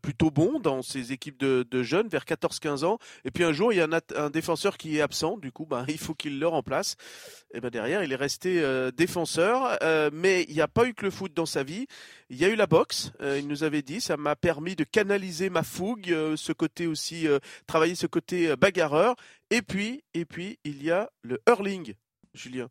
plutôt 0.00 0.30
bon 0.30 0.58
dans 0.58 0.80
ses 0.80 1.12
équipes 1.12 1.38
de, 1.38 1.66
de 1.70 1.82
jeunes, 1.82 2.08
vers 2.08 2.24
14-15 2.24 2.84
ans. 2.84 2.98
Et 3.26 3.30
puis 3.30 3.44
un 3.44 3.52
jour, 3.52 3.74
il 3.74 3.76
y 3.76 3.80
a 3.82 3.84
un, 3.84 4.16
un 4.16 4.30
défenseur 4.30 4.78
qui 4.78 4.96
est 4.96 5.00
absent. 5.02 5.36
Du 5.36 5.52
coup, 5.52 5.66
ben, 5.66 5.84
il 5.88 5.98
faut 5.98 6.14
qu'il 6.14 6.38
le 6.38 6.46
remplace. 6.46 6.96
Et 7.52 7.60
ben 7.60 7.68
derrière, 7.68 8.02
il 8.02 8.12
est 8.12 8.16
resté 8.16 8.62
défenseur. 8.96 9.78
mais 10.14 10.46
il 10.48 10.54
n'y 10.54 10.62
a 10.62 10.68
pas 10.68 10.86
eu 10.86 10.94
que 10.94 11.04
le 11.04 11.10
foot 11.10 11.34
dans 11.34 11.46
sa 11.46 11.62
vie. 11.62 11.86
Il 12.30 12.38
y 12.38 12.44
a 12.44 12.48
eu 12.48 12.54
la 12.54 12.66
boxe. 12.66 13.12
il 13.20 13.46
nous 13.48 13.64
avait 13.64 13.82
dit, 13.82 14.00
ça 14.00 14.16
m'a 14.16 14.36
permis 14.36 14.76
de 14.76 14.84
canaliser 14.84 15.50
ma 15.50 15.64
fougue, 15.64 16.14
ce 16.36 16.52
côté 16.52 16.86
aussi, 16.86 17.26
travailler 17.66 17.96
ce 17.96 18.06
côté 18.06 18.54
bagarreur. 18.56 19.16
Et 19.50 19.62
puis, 19.62 20.04
et 20.14 20.24
puis, 20.24 20.58
il 20.64 20.82
y 20.82 20.92
a 20.92 21.10
le 21.22 21.40
hurling. 21.48 21.94
Julien. 22.34 22.68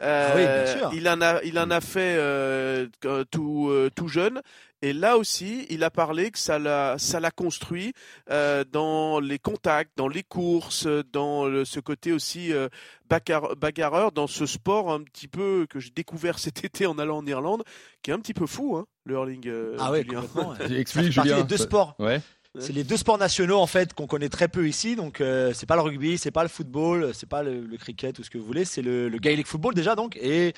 Ah 0.00 0.32
oui, 0.34 0.42
bien 0.42 0.66
sûr. 0.66 0.90
Il 0.94 1.08
en 1.08 1.20
a, 1.20 1.42
il 1.42 1.58
en 1.58 1.70
a 1.70 1.80
fait 1.80 2.16
euh, 2.18 2.86
tout, 3.30 3.68
euh, 3.70 3.90
tout 3.94 4.08
jeune. 4.08 4.42
Et 4.80 4.92
là 4.92 5.16
aussi, 5.16 5.66
il 5.70 5.82
a 5.82 5.90
parlé 5.90 6.30
que 6.30 6.38
ça 6.38 6.58
l'a, 6.60 6.96
ça 6.98 7.18
l'a 7.18 7.32
construit 7.32 7.94
euh, 8.30 8.64
dans 8.70 9.18
les 9.18 9.40
contacts, 9.40 9.90
dans 9.96 10.06
les 10.06 10.22
courses, 10.22 10.86
dans 11.12 11.46
le, 11.46 11.64
ce 11.64 11.80
côté 11.80 12.12
aussi 12.12 12.52
euh, 12.52 12.68
bagarreur, 13.08 14.12
dans 14.12 14.28
ce 14.28 14.46
sport 14.46 14.92
un 14.92 15.02
petit 15.02 15.26
peu 15.26 15.66
que 15.68 15.80
j'ai 15.80 15.90
découvert 15.90 16.38
cet 16.38 16.64
été 16.64 16.86
en 16.86 16.98
allant 16.98 17.18
en 17.18 17.26
Irlande, 17.26 17.64
qui 18.02 18.12
est 18.12 18.14
un 18.14 18.20
petit 18.20 18.34
peu 18.34 18.46
fou, 18.46 18.76
hein, 18.76 18.86
le 19.04 19.14
hurling. 19.14 19.48
Euh, 19.48 19.76
ah 19.80 19.90
ouais, 19.90 20.04
Julien. 20.04 20.20
complètement. 20.20 20.54
Ouais. 20.68 20.80
Explique, 20.80 21.12
Julien. 21.12 21.38
Les 21.38 21.44
deux 21.44 21.56
sports. 21.56 21.96
Ouais. 21.98 22.20
C'est 22.58 22.72
les 22.72 22.82
deux 22.82 22.96
sports 22.96 23.18
nationaux 23.18 23.58
en 23.58 23.66
fait 23.66 23.94
qu'on 23.94 24.06
connaît 24.06 24.28
très 24.30 24.48
peu 24.48 24.66
ici. 24.68 24.96
Donc 24.96 25.20
euh, 25.20 25.52
c'est 25.54 25.66
pas 25.66 25.76
le 25.76 25.82
rugby, 25.82 26.18
c'est 26.18 26.30
pas 26.30 26.42
le 26.42 26.48
football, 26.48 27.12
c'est 27.14 27.28
pas 27.28 27.42
le, 27.42 27.60
le, 27.60 27.76
cricket 27.76 28.18
ou 28.18 28.24
ce 28.24 28.30
que 28.30 28.38
vous 28.38 28.44
voulez. 28.44 28.64
C'est 28.64 28.82
le, 28.82 29.08
le 29.08 29.18
Gaelic 29.18 29.46
football 29.46 29.74
déjà 29.74 29.94
donc 29.94 30.16
et 30.16 30.54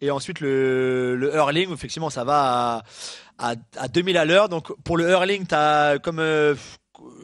et 0.00 0.10
ensuite 0.10 0.40
le, 0.40 1.14
le 1.16 1.34
hurling. 1.34 1.72
Effectivement, 1.72 2.10
ça 2.10 2.24
va 2.24 2.82
à, 3.38 3.50
à, 3.52 3.54
à 3.76 3.88
2000 3.88 4.16
à 4.16 4.24
l'heure. 4.24 4.48
Donc 4.48 4.72
pour 4.82 4.96
le 4.96 5.08
hurling, 5.08 5.46
t'as 5.46 5.98
comme 5.98 6.18
euh, 6.18 6.54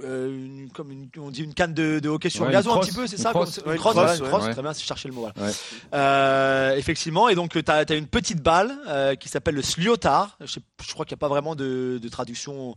euh, 0.04 0.28
une, 0.28 0.70
comme 0.70 0.90
une, 0.92 1.08
on 1.18 1.30
dit 1.30 1.42
une 1.42 1.54
canne 1.54 1.74
de, 1.74 1.98
de 2.00 2.08
hockey 2.08 2.28
sur 2.28 2.44
Ouais, 2.44 2.52
gazon 2.52 2.74
un 2.74 2.80
petit 2.80 2.92
peu, 2.92 3.06
c'est 3.06 3.16
ça 3.16 3.32
Une 3.32 3.38
ouais, 3.40 3.78
ouais. 3.78 4.20
Ouais. 4.44 4.52
très 4.52 4.62
bien, 4.62 4.72
c'est 4.74 4.82
chercher 4.82 5.08
le 5.08 5.14
mot. 5.14 5.28
Voilà. 5.34 5.52
Euh, 5.94 6.76
effectivement, 6.76 7.28
et 7.28 7.34
donc 7.34 7.52
tu 7.52 7.70
as, 7.70 7.94
une 7.94 8.06
petite 8.06 8.42
balle 8.42 8.76
euh, 8.88 9.14
qui 9.14 9.28
s'appelle 9.28 9.54
le 9.54 9.62
sliotar. 9.62 10.36
Je, 10.40 10.46
sais- 10.46 10.60
je 10.84 10.92
crois 10.92 11.04
qu'il 11.04 11.14
n'y 11.14 11.18
a 11.18 11.24
pas 11.24 11.28
vraiment 11.28 11.54
de, 11.54 11.98
de 12.02 12.08
traduction 12.08 12.76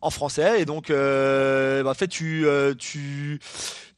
en 0.00 0.10
français. 0.10 0.60
Et 0.60 0.64
donc, 0.64 0.90
euh, 0.90 1.82
bah, 1.82 1.90
en 1.90 1.94
fait, 1.94 2.08
tu, 2.08 2.46
euh, 2.46 2.74
tu, 2.74 3.40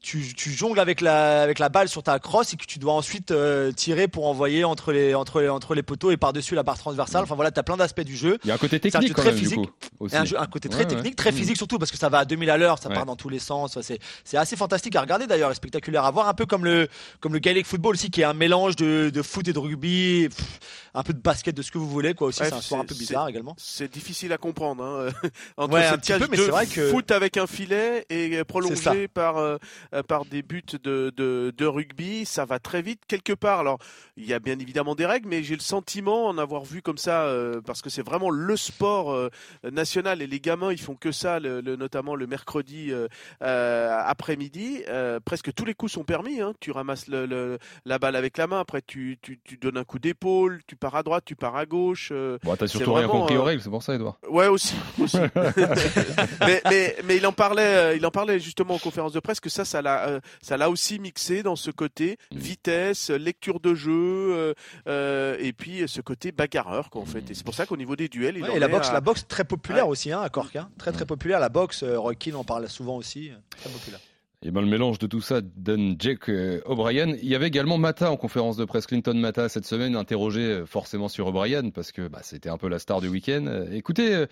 tu, 0.03 0.35
tu 0.35 0.51
jongles 0.51 0.81
avec 0.81 1.01
la, 1.03 1.43
avec 1.43 1.59
la 1.59 1.69
balle 1.69 1.89
sur 1.89 2.03
ta 2.03 2.19
crosse 2.19 2.55
et 2.55 2.57
que 2.57 2.65
tu 2.65 2.79
dois 2.79 2.95
ensuite 2.95 3.31
euh, 3.33 3.71
tirer 3.73 4.09
pour 4.09 4.27
envoyer 4.27 4.65
entre 4.65 4.93
les, 4.93 5.15
entre 5.15 5.41
les, 5.43 5.49
entre 5.49 5.75
les 5.75 5.83
poteaux 5.83 6.11
et 6.11 6.17
par-dessus 6.17 6.55
la 6.55 6.63
barre 6.63 6.79
transversale. 6.79 7.23
Enfin 7.23 7.35
voilà, 7.35 7.51
tu 7.51 7.61
as 7.61 7.63
plein 7.63 7.77
d'aspects 7.77 8.01
du 8.01 8.17
jeu. 8.17 8.39
Il 8.45 8.49
y 8.49 8.51
a 8.51 8.55
un 8.55 8.59
côté 8.59 8.79
C'est 8.83 8.89
un 8.97 9.01
technique 9.01 9.09
jeu 9.09 9.15
quand 9.15 9.23
très 9.23 9.31
même 9.33 9.39
physique. 9.41 9.61
du 9.61 9.67
coup. 9.67 9.73
Aussi. 10.01 10.15
Et 10.15 10.19
un, 10.19 10.25
jeu- 10.25 10.41
un 10.41 10.47
côté 10.47 10.69
très 10.71 10.85
Ouais, 10.85 10.85
ouais. 10.91 10.95
technique, 10.97 11.17
très 11.17 11.33
Mm. 11.33 11.35
physique 11.37 11.57
surtout 11.59 11.79
parce 11.79 11.91
que 11.91 11.99
ça 11.99 12.09
va 12.09 12.19
à 12.21 12.25
2000 12.25 12.49
à 12.51 12.57
l'heure, 12.57 12.79
ça 12.79 12.89
Ouais. 12.89 12.95
part 12.95 13.05
dans 13.07 13.17
tous 13.17 13.29
les 13.29 13.39
sens. 13.39 13.79
C'est, 13.83 13.99
c'est 14.25 14.37
assez 14.39 14.57
fantastique 14.57 14.97
à 14.97 15.03
regarder 15.03 15.27
d'ailleurs, 15.27 15.51
et 15.51 15.55
spectaculaire 15.55 16.05
à 16.05 16.11
voir. 16.11 16.29
Un 16.29 16.35
peu 16.35 16.47
comme 16.47 16.65
le, 16.65 16.89
comme 17.21 17.35
le 17.35 17.39
Gaelic 17.39 17.67
football 17.67 17.95
aussi, 17.95 18.11
qui 18.11 18.23
est 18.23 18.25
un 18.25 18.33
mélange 18.35 18.77
de, 18.77 19.11
de 19.13 19.23
foot 19.23 19.47
et 19.49 19.53
de 19.53 19.59
rugby, 19.59 20.29
pff, 20.35 20.59
un 20.95 21.03
peu 21.03 21.13
de 21.13 21.21
basket, 21.21 21.55
de 21.55 21.63
ce 21.63 21.71
que 21.71 21.77
vous 21.79 21.89
voulez 21.89 22.15
quoi 22.15 22.29
aussi. 22.29 22.41
Ouais, 22.41 22.49
c'est 22.49 22.55
un 22.55 22.61
sport 22.63 22.79
un 22.81 22.85
peu 22.87 22.95
bizarre 22.95 23.29
également. 23.29 23.55
C'est 23.59 23.93
difficile 23.93 24.33
à 24.33 24.39
comprendre. 24.39 24.83
Hein. 24.83 25.09
Entre 25.59 25.75
Ouais, 25.75 25.85
un 25.85 25.99
petit 25.99 26.09
cage 26.09 26.21
peu, 26.23 26.29
mais 26.31 26.37
de 26.39 26.45
c'est 26.45 26.51
vrai 26.51 26.67
que- 26.67 26.89
foot 26.91 27.11
avec 27.11 27.37
un 27.37 27.47
filet 27.47 28.07
et 28.09 28.43
prolongé 28.45 29.07
par 29.09 29.37
euh, 29.37 29.59
par 30.07 30.25
des 30.25 30.43
buts 30.43 30.63
de, 30.83 31.13
de, 31.17 31.53
de 31.57 31.67
rugby, 31.67 32.25
ça 32.25 32.45
va 32.45 32.59
très 32.59 32.83
vite 32.83 33.01
quelque 33.09 33.33
part. 33.33 33.61
Alors 33.61 33.79
il 34.17 34.27
y 34.27 34.35
a 34.35 34.39
bien 34.39 34.59
évidemment 34.59 34.95
des 34.95 35.07
règles, 35.07 35.29
mais 35.29 35.43
j'ai 35.43 35.55
le 35.55 35.61
sentiment 35.61 36.27
en 36.27 36.39
avoir 36.39 36.65
vu 36.65 36.83
comme 36.83 36.99
ça 36.99 37.23
euh, 37.25 37.61
parce 37.65 37.83
que 37.83 37.91
c'est 37.91 38.05
vraiment 38.05 38.31
le 38.31 38.57
sport 38.57 39.13
euh, 39.13 39.29
national 39.71 40.23
et 40.23 40.27
les 40.27 40.41
gamins 40.41 40.73
ils 40.73 40.81
font 40.81 40.95
que 40.95 41.13
ça, 41.13 41.41
le, 41.41 41.61
le- 41.61 41.77
notamment 41.77 42.15
le 42.15 42.27
mercredi 42.27 42.93
euh, 42.93 43.09
euh, 43.43 43.99
après-midi. 44.05 44.83
Euh, 44.89 45.21
presque 45.25 45.53
tous 45.55 45.65
les 45.65 45.75
coups 45.75 45.93
sont 45.93 46.05
permis. 46.05 46.41
Hein. 46.41 46.53
Tu 46.61 46.71
ramasses 46.71 47.09
le, 47.09 47.27
le- 47.27 47.59
la 47.85 47.99
balle 47.99 48.17
avec 48.17 48.37
la 48.39 48.47
main, 48.47 48.61
après 48.61 48.83
tu, 48.87 49.19
tu, 49.23 49.39
tu 49.43 49.57
donnes 49.57 49.77
un 49.79 49.85
coup 49.85 49.99
d'épaule, 49.99 50.61
tu 50.67 50.77
pars 50.77 50.95
à 50.97 51.03
droite, 51.03 51.25
tu 51.25 51.37
pars 51.37 51.57
à 51.57 51.67
gauche. 51.67 52.11
euh, 52.13 52.39
Bon, 52.43 52.55
t'as 52.57 52.67
surtout 52.67 52.93
rien 52.95 53.09
compris 53.09 53.37
aux 53.37 53.41
euh, 53.41 53.45
règles, 53.45 53.63
c'est 53.63 53.71
pour 53.71 53.83
ça, 53.83 53.95
Edouard. 53.95 54.19
Ouais 54.29 54.47
aussi, 54.49 54.75
aussi. 55.01 55.19
mais, 56.47 56.63
mais, 56.69 56.97
mais 57.05 57.17
il 57.17 57.27
en 57.27 57.33
parlait, 57.33 57.63
euh, 57.77 57.97
il 57.97 58.05
en 58.07 58.11
parlait 58.11 58.39
justement 58.39 58.75
en 58.75 58.79
conférence 58.79 59.13
de 59.13 59.21
presse 59.21 59.41
que 59.41 59.49
ça, 59.51 59.65
ça 59.65 59.80
l'a, 59.83 60.09
euh, 60.09 60.21
ça 60.43 60.57
l'a 60.57 60.71
aussi 60.71 60.99
mixé 60.99 61.43
dans 61.43 61.57
ce 61.57 61.71
côté 61.71 62.17
Mm. 62.33 62.39
vitesse, 62.39 63.11
lecture 63.11 63.61
de 63.61 63.75
jeu, 63.75 63.91
euh, 63.93 64.55
euh, 64.89 65.37
et 65.39 65.53
puis 65.53 65.83
ce 65.87 66.01
côté 66.01 66.33
bagarreur 66.33 66.91
quoi 66.91 67.03
en 67.03 67.07
fait. 67.07 67.31
Et 67.31 67.35
c'est 67.35 67.45
pour 67.45 67.55
ça 67.55 67.67
qu'au 67.67 67.77
niveau 67.77 67.97
des 67.97 68.09
duels, 68.09 68.37
il 68.37 68.43
Ouais, 68.45 68.51
en 68.51 68.55
et 68.55 68.59
la 68.59 68.67
est 68.67 68.71
boxe, 68.71 68.89
à- 68.89 68.93
la 68.93 69.01
boxe 69.01 69.27
très 69.29 69.45
populaire 69.45 69.87
Ouais. 69.87 69.91
aussi 69.93 70.13
hein, 70.13 70.21
à 70.21 70.29
Cork, 70.29 70.55
hein. 70.57 70.69
très 70.79 70.93
très 70.93 71.07
populaire. 71.07 71.41
La 71.41 71.49
boxe, 71.49 71.83
euh, 71.83 72.13
Keane 72.19 72.37
en 72.37 72.45
parle 72.45 72.69
souvent 72.69 72.97
aussi, 72.97 73.31
très 73.61 73.71
populaire. 73.71 74.01
Et 74.43 74.51
ben 74.51 74.63
le 74.63 74.67
mélange 74.67 74.99
de 74.99 75.07
tout 75.07 75.21
ça 75.21 75.43
donne 75.43 75.97
Jake 75.99 76.31
euh, 76.31 76.63
O'Brien. 76.65 77.09
Il 77.23 77.29
y 77.29 77.35
avait 77.35 77.49
également 77.49 77.77
Mata 77.77 78.11
en 78.11 78.17
conférence 78.17 78.57
de 78.57 78.65
presse, 78.65 78.87
Clinton 78.87 79.13
Mata 79.13 79.51
cette 79.51 79.67
semaine, 79.67 79.97
interrogé 79.97 80.41
euh, 80.41 80.65
forcément 80.65 81.09
sur 81.09 81.27
O'Brien 81.27 81.69
parce 81.69 81.93
que 81.93 82.09
bah, 82.09 82.21
c'était 82.23 82.49
un 82.49 82.57
peu 82.57 82.69
la 82.69 82.79
star 82.79 83.03
du 83.03 83.09
week-end. 83.09 83.45
Euh, 83.47 83.67
Écoutez, 83.71 84.25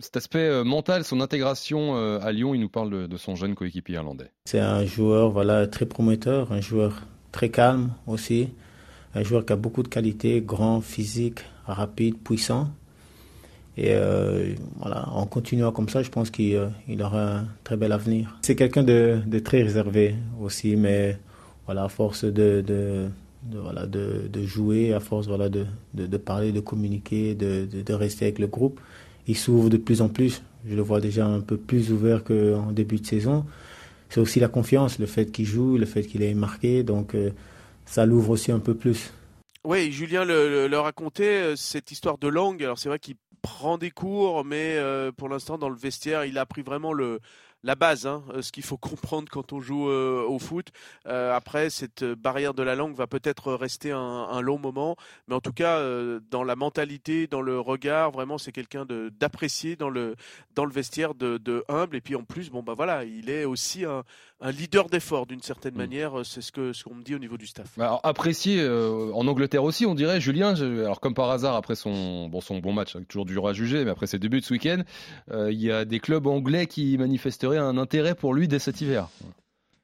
cet 0.00 0.16
aspect 0.16 0.64
mental, 0.64 1.04
son 1.04 1.20
intégration 1.20 1.94
à 1.94 2.32
Lyon, 2.32 2.54
il 2.54 2.60
nous 2.60 2.68
parle 2.68 3.08
de 3.08 3.16
son 3.16 3.34
jeune 3.34 3.54
coéquipier 3.54 3.96
irlandais. 3.96 4.30
C'est 4.46 4.60
un 4.60 4.84
joueur 4.84 5.30
voilà, 5.30 5.66
très 5.66 5.86
prometteur, 5.86 6.52
un 6.52 6.60
joueur 6.60 7.02
très 7.32 7.50
calme 7.50 7.92
aussi, 8.06 8.48
un 9.14 9.22
joueur 9.22 9.44
qui 9.44 9.52
a 9.52 9.56
beaucoup 9.56 9.82
de 9.82 9.88
qualités, 9.88 10.40
grand, 10.40 10.80
physique, 10.80 11.40
rapide, 11.66 12.16
puissant. 12.18 12.70
Et 13.76 13.88
euh, 13.90 14.54
voilà, 14.76 15.08
en 15.08 15.26
continuant 15.26 15.72
comme 15.72 15.88
ça, 15.88 16.02
je 16.02 16.10
pense 16.10 16.30
qu'il 16.30 16.54
euh, 16.54 16.68
aura 17.00 17.38
un 17.38 17.46
très 17.64 17.76
bel 17.76 17.90
avenir. 17.90 18.38
C'est 18.42 18.54
quelqu'un 18.54 18.84
de, 18.84 19.20
très 19.44 19.62
réservé 19.62 20.14
aussi, 20.40 20.76
mais 20.76 21.18
voilà, 21.66 21.84
à 21.84 21.88
force 21.88 22.24
de, 22.24 23.08
voilà, 23.50 23.86
de, 23.86 24.42
jouer, 24.44 24.94
à 24.94 25.00
force 25.00 25.26
voilà, 25.26 25.48
de, 25.48 26.16
parler, 26.16 26.52
de 26.52 26.60
communiquer, 26.60 27.34
de, 27.34 27.92
rester 27.92 28.26
avec 28.26 28.38
le 28.38 28.46
groupe, 28.46 28.80
il 29.26 29.36
s'ouvre 29.36 29.70
de 29.70 29.76
plus 29.76 30.02
en 30.02 30.08
plus. 30.08 30.42
Je 30.66 30.76
le 30.76 30.82
vois 30.82 31.00
déjà 31.00 31.26
un 31.26 31.40
peu 31.40 31.56
plus 31.56 31.92
ouvert 31.92 32.22
qu'en 32.22 32.72
début 32.72 32.96
de 32.96 33.06
saison. 33.06 33.44
C'est 34.08 34.20
aussi 34.20 34.38
la 34.38 34.48
confiance, 34.48 34.98
le 34.98 35.06
fait 35.06 35.32
qu'il 35.32 35.46
joue, 35.46 35.76
le 35.76 35.86
fait 35.86 36.04
qu'il 36.04 36.22
ait 36.22 36.34
marqué, 36.34 36.84
donc 36.84 37.14
euh, 37.14 37.30
ça 37.84 38.06
l'ouvre 38.06 38.30
aussi 38.30 38.52
un 38.52 38.60
peu 38.60 38.74
plus. 38.74 39.12
Oui, 39.64 39.90
Julien 39.90 40.24
le, 40.24 40.68
le, 40.68 40.78
racontait, 40.78 41.54
cette 41.56 41.90
histoire 41.90 42.18
de 42.18 42.28
langue. 42.28 42.62
Alors 42.62 42.78
c'est 42.78 42.88
vrai 42.88 42.98
qu'il 42.98 43.16
prend 43.44 43.76
des 43.76 43.90
cours, 43.90 44.42
mais 44.42 44.76
euh, 44.76 45.12
pour 45.12 45.28
l'instant 45.28 45.58
dans 45.58 45.68
le 45.68 45.76
vestiaire, 45.76 46.24
il 46.24 46.38
a 46.38 46.40
appris 46.40 46.62
vraiment 46.62 46.94
le, 46.94 47.20
la 47.64 47.74
base, 47.74 48.06
hein, 48.06 48.22
ce 48.40 48.52
qu'il 48.52 48.62
faut 48.62 48.76
comprendre 48.84 49.28
quand 49.30 49.52
on 49.52 49.60
joue 49.60 49.88
au 49.88 50.38
foot. 50.38 50.68
après, 51.04 51.70
cette 51.70 52.04
barrière 52.04 52.54
de 52.54 52.62
la 52.62 52.74
langue 52.74 52.94
va 52.94 53.06
peut-être 53.06 53.52
rester 53.52 53.90
un, 53.90 53.98
un, 53.98 54.40
long 54.40 54.58
moment, 54.58 54.96
mais 55.28 55.34
en 55.34 55.40
tout 55.40 55.52
cas, 55.52 55.80
dans 56.30 56.44
la 56.44 56.56
mentalité, 56.56 57.26
dans 57.26 57.40
le 57.40 57.58
regard, 57.58 58.10
vraiment, 58.10 58.38
c'est 58.38 58.52
quelqu'un 58.52 58.86
d'apprécié 59.18 59.76
dans 59.76 59.90
le 59.90 60.14
dans 60.54 60.64
le 60.64 60.72
vestiaire, 60.72 61.14
de, 61.14 61.38
de, 61.38 61.64
humble. 61.68 61.96
Et 61.96 62.00
puis 62.00 62.14
en 62.14 62.22
plus, 62.22 62.50
bon 62.50 62.62
bah 62.62 62.74
voilà, 62.76 63.04
il 63.04 63.28
est 63.30 63.44
aussi 63.44 63.84
un, 63.84 64.04
un 64.40 64.50
leader 64.50 64.88
d'effort 64.88 65.26
d'une 65.26 65.42
certaine 65.42 65.74
mm. 65.74 65.78
manière. 65.78 66.12
C'est 66.24 66.42
ce 66.42 66.52
que 66.52 66.72
ce 66.72 66.84
qu'on 66.84 66.94
me 66.94 67.02
dit 67.02 67.14
au 67.14 67.18
niveau 67.18 67.36
du 67.36 67.46
staff. 67.46 67.68
Bah, 67.76 67.86
alors, 67.86 68.00
apprécié 68.04 68.62
en 68.66 69.26
Angleterre 69.26 69.64
aussi, 69.64 69.86
on 69.86 69.94
dirait. 69.94 70.20
Julien, 70.20 70.54
alors 70.54 71.00
comme 71.00 71.14
par 71.14 71.30
hasard 71.30 71.56
après 71.56 71.74
son 71.74 72.28
bon 72.28 72.40
son 72.40 72.58
bon 72.58 72.72
match, 72.72 72.96
toujours 73.08 73.24
dur 73.24 73.48
à 73.48 73.52
juger, 73.52 73.84
mais 73.84 73.90
après 73.90 74.06
ses 74.06 74.18
débuts 74.18 74.40
de 74.40 74.44
ce 74.44 74.52
week-end, 74.52 74.82
il 75.32 75.60
y 75.60 75.70
a 75.70 75.84
des 75.84 76.00
clubs 76.00 76.26
anglais 76.26 76.66
qui 76.66 76.96
manifesteraient 76.98 77.53
un 77.58 77.78
intérêt 77.78 78.14
pour 78.14 78.34
lui 78.34 78.48
dès 78.48 78.58
cet 78.58 78.80
hiver. 78.80 79.08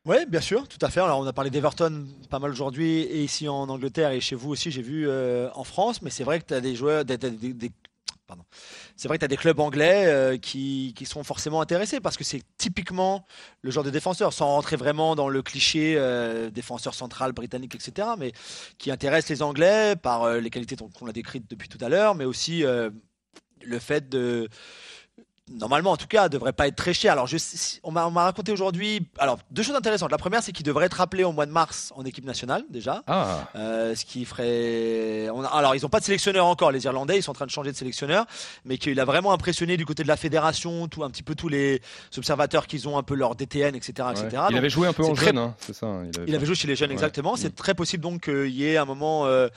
Oui, 0.06 0.16
bien 0.26 0.40
sûr, 0.40 0.66
tout 0.66 0.78
à 0.80 0.88
fait. 0.88 1.00
Alors, 1.00 1.20
on 1.20 1.26
a 1.26 1.32
parlé 1.34 1.50
d'Everton 1.50 2.06
pas 2.30 2.38
mal 2.38 2.50
aujourd'hui, 2.50 3.00
et 3.00 3.22
ici 3.22 3.48
en 3.48 3.68
Angleterre, 3.68 4.12
et 4.12 4.20
chez 4.20 4.34
vous 4.34 4.50
aussi, 4.50 4.70
j'ai 4.70 4.80
vu 4.80 5.06
euh, 5.06 5.50
en 5.54 5.64
France. 5.64 6.00
Mais 6.00 6.08
c'est 6.08 6.24
vrai 6.24 6.40
que 6.40 6.46
tu 6.46 6.54
as 6.54 6.62
des 6.62 6.74
joueurs, 6.74 7.04
C'est 8.96 9.08
vrai 9.08 9.18
que 9.18 9.20
tu 9.20 9.24
as 9.26 9.28
des 9.28 9.36
clubs 9.36 9.60
anglais 9.60 10.06
euh, 10.06 10.38
qui, 10.38 10.94
qui, 10.96 11.04
sont 11.04 11.22
forcément 11.22 11.60
intéressés 11.60 12.00
parce 12.00 12.16
que 12.16 12.24
c'est 12.24 12.42
typiquement 12.56 13.26
le 13.60 13.70
genre 13.70 13.84
de 13.84 13.90
défenseur, 13.90 14.32
sans 14.32 14.46
rentrer 14.46 14.76
vraiment 14.76 15.14
dans 15.16 15.28
le 15.28 15.42
cliché 15.42 15.96
euh, 15.98 16.48
défenseur 16.48 16.94
central 16.94 17.32
britannique, 17.32 17.74
etc., 17.74 18.08
mais 18.18 18.32
qui 18.78 18.90
intéresse 18.90 19.28
les 19.28 19.42
Anglais 19.42 19.96
par 19.96 20.32
les 20.32 20.48
qualités 20.48 20.76
qu'on 20.76 21.08
a 21.08 21.12
décrites 21.12 21.50
depuis 21.50 21.68
tout 21.68 21.84
à 21.84 21.90
l'heure, 21.90 22.14
mais 22.14 22.24
aussi 22.24 22.62
le 22.62 23.78
fait 23.78 24.08
de 24.08 24.48
normalement 25.50 25.92
en 25.92 25.96
tout 25.96 26.06
cas, 26.06 26.28
devrait 26.28 26.52
pas 26.52 26.68
être 26.68 26.76
très 26.76 26.92
cher. 26.92 27.12
Alors, 27.12 27.26
je, 27.26 27.36
on 27.82 27.90
m'a 27.90 28.08
raconté 28.24 28.52
aujourd'hui, 28.52 29.06
alors 29.18 29.38
deux 29.50 29.62
choses 29.62 29.74
intéressantes. 29.74 30.10
La 30.10 30.18
première, 30.18 30.42
c'est 30.42 30.52
qu'il 30.52 30.64
devrait 30.64 30.86
être 30.86 31.00
appelé 31.00 31.24
au 31.24 31.32
mois 31.32 31.46
de 31.46 31.50
mars 31.50 31.92
en 31.96 32.04
équipe 32.04 32.24
nationale 32.24 32.64
déjà, 32.70 33.02
ah. 33.06 33.48
euh, 33.56 33.94
ce 33.94 34.04
qui 34.04 34.24
ferait. 34.24 35.28
On 35.30 35.42
alors, 35.44 35.74
ils 35.74 35.82
n'ont 35.82 35.88
pas 35.88 36.00
de 36.00 36.04
sélectionneur 36.04 36.46
encore, 36.46 36.70
les 36.70 36.84
Irlandais, 36.84 37.18
ils 37.18 37.22
sont 37.22 37.32
en 37.32 37.34
train 37.34 37.46
de 37.46 37.50
changer 37.50 37.72
de 37.72 37.76
sélectionneur, 37.76 38.26
mais 38.64 38.78
qu'il 38.78 38.98
a 39.00 39.04
vraiment 39.04 39.32
impressionné 39.32 39.76
du 39.76 39.86
côté 39.86 40.02
de 40.02 40.08
la 40.08 40.16
fédération, 40.16 40.88
tout 40.88 41.02
un 41.02 41.10
petit 41.10 41.22
peu 41.22 41.34
tous 41.34 41.48
les 41.48 41.80
observateurs 42.16 42.66
qu'ils 42.66 42.88
ont 42.88 42.98
un 42.98 43.02
peu 43.02 43.14
leur 43.14 43.34
DTN, 43.34 43.74
etc., 43.74 44.08
etc. 44.12 44.42
Il 44.50 44.56
avait 44.56 44.70
joué 44.70 44.86
un 44.86 44.92
peu 44.92 45.04
en 45.04 45.14
jeune, 45.14 45.38
hein, 45.38 45.54
c'est 45.58 45.74
ça. 45.74 45.86
Hein, 45.86 46.04
il 46.26 46.34
avait, 46.34 46.46
joué 46.46 46.54
chez 46.54 46.68
les 46.68 46.76
jeunes, 46.76 46.90
exactement. 46.90 47.36
C'est 47.36 47.50
mm. 47.50 47.54
très 47.54 47.74
possible 47.74 48.02
donc 48.02 48.24
qu'il 48.24 48.50
y 48.50 48.66
ait 48.66 48.76
un 48.76 48.84
moment. 48.84 49.26
Euh, 49.26 49.48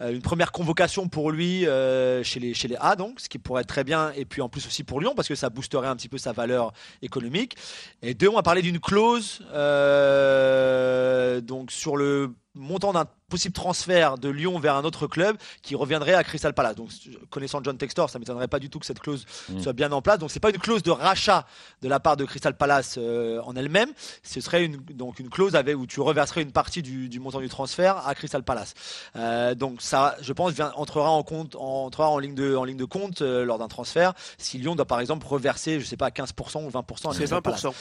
une 0.00 0.20
première 0.20 0.52
convocation 0.52 1.08
pour 1.08 1.30
lui 1.30 1.66
euh, 1.66 2.22
chez, 2.22 2.38
les, 2.38 2.52
chez 2.52 2.68
les 2.68 2.76
A, 2.80 2.96
donc, 2.96 3.18
ce 3.18 3.30
qui 3.30 3.38
pourrait 3.38 3.62
être 3.62 3.68
très 3.68 3.84
bien, 3.84 4.12
et 4.14 4.26
puis 4.26 4.42
en 4.42 4.48
plus 4.50 4.66
aussi 4.66 4.84
pour 4.84 5.00
Lyon, 5.00 5.14
parce 5.16 5.26
que 5.26 5.34
ça 5.36 5.50
boosterait 5.50 5.88
un 5.88 5.96
petit 5.96 6.08
peu 6.08 6.18
sa 6.18 6.32
valeur 6.32 6.72
économique. 7.02 7.56
Et 8.02 8.14
deux, 8.14 8.28
on 8.28 8.34
va 8.34 8.42
parler 8.42 8.62
d'une 8.62 8.80
clause 8.80 9.42
euh, 9.52 11.40
donc 11.40 11.70
sur 11.70 11.96
le 11.96 12.34
montant 12.56 12.92
d'un 12.92 13.06
possible 13.28 13.54
transfert 13.54 14.18
de 14.18 14.28
Lyon 14.28 14.58
vers 14.58 14.76
un 14.76 14.84
autre 14.84 15.06
club 15.06 15.36
qui 15.62 15.74
reviendrait 15.74 16.14
à 16.14 16.22
Crystal 16.22 16.54
Palace. 16.54 16.76
Donc, 16.76 16.90
connaissant 17.30 17.60
John 17.62 17.76
Textor, 17.76 18.08
ça 18.08 18.18
m'étonnerait 18.18 18.48
pas 18.48 18.58
du 18.58 18.70
tout 18.70 18.78
que 18.78 18.86
cette 18.86 19.00
clause 19.00 19.26
mm. 19.48 19.60
soit 19.60 19.72
bien 19.72 19.90
en 19.92 20.00
place. 20.00 20.18
Donc, 20.18 20.30
c'est 20.30 20.40
pas 20.40 20.50
une 20.50 20.58
clause 20.58 20.82
de 20.82 20.90
rachat 20.90 21.46
de 21.82 21.88
la 21.88 22.00
part 22.00 22.16
de 22.16 22.24
Crystal 22.24 22.56
Palace 22.56 22.96
euh, 22.98 23.40
en 23.42 23.56
elle-même. 23.56 23.90
Ce 24.22 24.40
serait 24.40 24.64
une, 24.64 24.76
donc 24.76 25.18
une 25.18 25.28
clause 25.28 25.56
avec, 25.56 25.76
où 25.76 25.86
tu 25.86 26.00
reverserais 26.00 26.42
une 26.42 26.52
partie 26.52 26.82
du, 26.82 27.08
du 27.08 27.20
montant 27.20 27.40
du 27.40 27.48
transfert 27.48 28.06
à 28.06 28.14
Crystal 28.14 28.42
Palace. 28.42 28.74
Euh, 29.16 29.54
donc, 29.54 29.82
ça, 29.82 30.16
je 30.20 30.32
pense, 30.32 30.52
vient, 30.52 30.72
entrera 30.76 31.10
en 31.10 31.22
compte, 31.22 31.56
entrera 31.56 32.10
en 32.10 32.18
ligne 32.18 32.34
de, 32.34 32.54
en 32.54 32.64
ligne 32.64 32.76
de 32.76 32.84
compte 32.84 33.22
euh, 33.22 33.44
lors 33.44 33.58
d'un 33.58 33.68
transfert. 33.68 34.14
Si 34.38 34.58
Lyon 34.58 34.76
doit 34.76 34.86
par 34.86 35.00
exemple 35.00 35.26
reverser, 35.26 35.80
je 35.80 35.84
sais 35.84 35.96
pas, 35.96 36.10
15% 36.10 36.64
ou 36.64 36.70
20% 36.70 37.10
à 37.10 37.14
C'est 37.14 37.24
20%. 37.24 37.72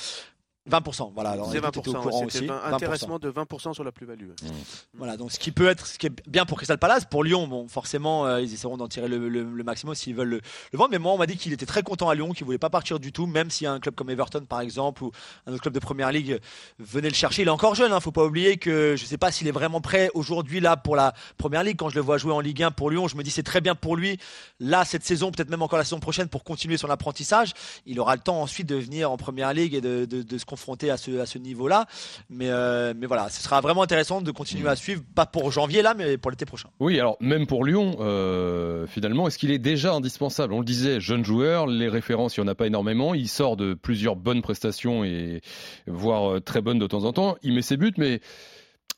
20%, 0.69 1.12
voilà. 1.13 1.38
C'est 1.51 1.60
20%, 1.60 2.25
aussi. 2.25 2.50
un 2.50 2.74
intéressement 2.74 3.19
de 3.19 3.29
20% 3.29 3.75
sur 3.75 3.84
la 3.84 3.91
plus-value. 3.91 4.29
Mmh. 4.29 4.48
Voilà, 4.95 5.15
donc 5.15 5.31
ce 5.31 5.38
qui 5.38 5.51
peut 5.51 5.67
être, 5.67 5.86
ce 5.86 6.00
qui 6.00 6.07
est 6.07 6.27
bien 6.27 6.45
pour 6.45 6.57
Crystal 6.57 6.79
Palace, 6.79 7.05
pour 7.05 7.24
Lyon, 7.24 7.48
bon, 7.48 7.67
forcément, 7.67 8.25
euh, 8.25 8.41
ils 8.41 8.51
essaieront 8.51 8.77
d'en 8.77 8.88
tirer 8.88 9.07
le, 9.07 9.29
le, 9.29 9.63
maximum 9.63 9.93
s'ils 9.93 10.15
veulent 10.15 10.27
le, 10.29 10.41
vendre. 10.74 10.89
Mais 10.89 10.98
moi, 10.98 11.13
on 11.13 11.19
m'a 11.19 11.27
dit 11.27 11.38
qu'il 11.38 11.53
était 11.53 11.67
très 11.67 11.84
content 11.84 12.10
à 12.10 12.15
Lyon, 12.15 12.31
qu'il 12.31 12.45
voulait 12.45 12.57
pas 12.57 12.72
partir 12.72 13.00
du 13.00 13.12
tout, 13.12 13.27
même 13.27 13.51
si 13.51 13.67
un 13.67 13.79
club 13.79 13.93
comme 13.93 14.10
Everton, 14.10 14.45
par 14.50 14.62
exemple, 14.62 15.03
ou 15.03 15.12
un 15.45 15.53
autre 15.53 15.62
club 15.62 15.74
de 15.75 15.79
Première 15.79 16.12
Ligue 16.12 16.39
venait 16.79 17.10
le 17.10 17.15
chercher. 17.15 17.43
Il 17.43 17.48
est 17.48 17.51
encore 17.51 17.75
jeune, 17.75 17.93
hein, 17.93 18.00
faut 18.00 18.12
pas 18.12 18.25
oublier 18.25 18.57
que 18.57 18.95
je 18.98 19.05
sais 19.05 19.19
pas 19.19 19.31
s'il 19.31 19.48
est 19.48 19.51
vraiment 19.51 19.81
prêt 19.81 20.10
aujourd'hui 20.15 20.62
là 20.62 20.77
pour 20.77 20.95
la 20.95 21.13
Première 21.38 21.63
Ligue. 21.63 21.77
Quand 21.77 21.89
je 21.89 21.95
le 21.95 22.01
vois 22.01 22.17
jouer 22.17 22.34
en 22.34 22.39
Ligue 22.39 22.63
1 22.63 22.72
pour 22.72 22.89
Lyon, 22.89 23.07
je 23.07 23.15
me 23.15 23.22
dis 23.22 23.29
c'est 23.29 23.43
très 23.43 23.62
bien 23.62 23.75
pour 23.75 23.95
lui. 23.95 24.17
Là, 24.60 24.84
cette 24.84 25.03
saison, 25.03 25.31
peut-être 25.31 25.51
même 25.51 25.62
encore 25.62 25.77
la 25.77 25.86
saison 25.86 26.00
prochaine, 26.00 26.27
pour 26.27 26.43
continuer 26.43 26.77
son 26.77 26.89
apprentissage, 26.89 27.53
il 27.86 28.00
aura 28.00 28.15
le 28.15 28.22
temps 28.22 28.41
ensuite 28.41 28.67
de 28.67 28.75
venir 28.75 29.12
en 29.12 29.17
Première 29.17 29.53
Ligue 29.53 29.75
et 29.75 29.81
de, 29.81 30.05
de, 30.05 30.24
de 30.24 30.38
se 30.39 30.45
confronter 30.55 30.89
à 30.89 30.95
ce, 30.95 31.38
niveau-là. 31.38 31.85
Mais, 32.29 32.50
euh, 32.50 32.93
mais 32.97 33.07
voilà, 33.07 33.27
ce 33.27 33.43
sera 33.43 33.59
vraiment 33.59 33.81
intéressant 33.81 34.21
de 34.21 34.31
continuer 34.31 34.69
à 34.69 34.77
suivre, 34.77 35.01
pas 35.13 35.25
pour 35.25 35.51
janvier 35.51 35.81
là, 35.81 35.93
mais 35.93 36.17
pour 36.17 36.31
l'été 36.31 36.45
prochain. 36.45 36.69
Oui, 36.79 36.97
alors 36.97 37.17
même 37.19 37.45
pour 37.45 37.65
Lyon, 37.65 37.97
euh, 38.00 38.88
finalement, 38.88 39.27
est-ce 39.27 39.38
qu'il 39.38 39.51
est 39.51 39.59
déjà 39.59 39.91
indispensable? 39.91 40.53
On 40.53 40.59
le 40.59 40.65
disait, 40.65 41.01
jeune 41.01 41.25
joueur, 41.25 41.67
les 41.67 41.89
références, 41.89 42.37
il 42.37 42.41
n'y 42.41 42.48
en 42.48 42.51
a 42.51 42.55
pas 42.55 42.68
énormément. 42.68 43.13
Il 43.13 43.27
sort 43.27 43.57
de 43.57 43.74
plusieurs 43.74 44.15
bonnes 44.15 44.41
prestations 44.41 45.03
et 45.03 45.41
voire 45.87 46.35
euh, 46.35 46.39
très 46.39 46.61
bonnes 46.61 46.79
de 46.79 46.87
temps 46.87 47.03
en 47.03 47.11
temps. 47.11 47.35
Il 47.44 47.53
met 47.53 47.61
ses 47.61 47.75
buts, 47.75 47.94
mais 47.98 48.22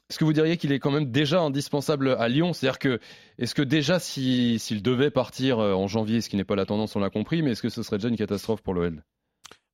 est-ce 0.10 0.20
que 0.20 0.26
vous 0.26 0.34
diriez 0.34 0.58
qu'il 0.58 0.72
est 0.72 0.80
quand 0.80 0.92
même 0.92 1.10
déjà 1.10 1.42
indispensable 1.42 2.16
à 2.20 2.30
Lyon? 2.30 2.54
C'est-à-dire 2.54 2.78
que, 2.78 3.00
est-ce 3.40 3.56
que 3.56 3.64
déjà, 3.64 4.00
s'il 4.00 4.84
devait 4.84 5.10
partir 5.10 5.58
en 5.58 5.88
janvier, 5.88 6.22
ce 6.22 6.30
qui 6.30 6.36
n'est 6.36 6.46
pas 6.46 6.56
la 6.56 6.68
tendance, 6.68 6.96
on 6.96 7.00
l'a 7.00 7.10
compris, 7.10 7.42
mais 7.42 7.52
est-ce 7.52 7.64
que 7.64 7.70
ce 7.70 7.82
serait 7.82 7.98
déjà 7.98 8.10
une 8.10 8.16
catastrophe 8.16 8.62
pour 8.62 8.76
l'OL 8.76 9.02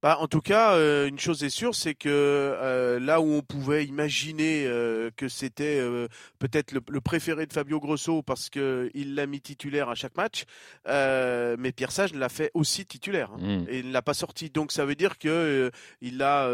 bah, 0.03 0.17
en 0.19 0.27
tout 0.27 0.41
cas, 0.41 0.73
euh, 0.73 1.07
une 1.07 1.17
chose 1.17 1.45
est 1.45 1.49
sûre, 1.49 1.73
c'est 1.73 1.95
que 1.95 2.09
euh, 2.09 2.99
là 2.99 3.21
où 3.21 3.35
on 3.35 3.41
pouvait 3.41 3.85
imaginer 3.85 4.65
euh, 4.65 5.09
que 5.15 5.29
c'était 5.29 5.81
peut-être 6.39 6.73
le, 6.73 6.81
préféré 6.99 7.45
de 7.45 7.53
Fabio 7.53 7.79
Grosso 7.79 8.21
parce 8.21 8.49
qu'il 8.49 9.15
l'a 9.15 9.25
mis 9.27 9.39
titulaire 9.39 9.87
à 9.87 9.95
chaque 9.95 10.17
match, 10.17 10.43
mais 10.85 11.71
Pierre 11.71 11.93
Sage 11.93 12.13
l'a 12.13 12.27
fait 12.27 12.51
aussi 12.53 12.85
titulaire 12.85 13.31
hein, 13.31 13.61
mmh. 13.61 13.65
et 13.69 13.79
il 13.79 13.87
ne 13.87 13.93
l'a 13.93 14.01
pas 14.01 14.13
sorti. 14.13 14.49
Donc 14.49 14.73
ça 14.73 14.83
veut 14.83 14.95
dire 14.95 15.17
que 15.17 15.71
il 16.01 16.21
a, 16.21 16.49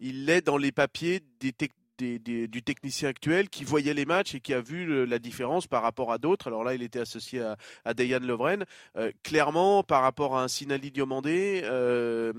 il 0.00 0.30
est 0.30 0.40
dans 0.40 0.56
les 0.56 0.72
papiers 0.72 1.20
des, 1.40 1.52
du 2.00 2.62
technicien 2.62 3.08
actuel 3.08 3.48
qui 3.48 3.64
voyait 3.64 3.94
les 3.94 4.04
matchs 4.04 4.34
et 4.34 4.40
qui 4.40 4.54
a 4.54 4.60
vu 4.60 5.06
la 5.06 5.18
différence 5.18 5.66
par 5.66 5.82
rapport 5.82 6.12
à 6.12 6.18
d'autres. 6.18 6.46
Alors 6.48 6.64
là, 6.64 6.74
il 6.74 6.82
était 6.82 7.00
associé 7.00 7.40
à, 7.40 7.56
à 7.84 7.94
Dayan 7.94 8.20
Lovren. 8.20 8.64
Euh, 8.96 9.12
clairement, 9.22 9.82
par 9.82 10.02
rapport 10.02 10.36
à 10.36 10.42
un 10.42 10.48
Sinali 10.48 10.90
Diomandé, 10.90 11.62
euh, 11.64 12.32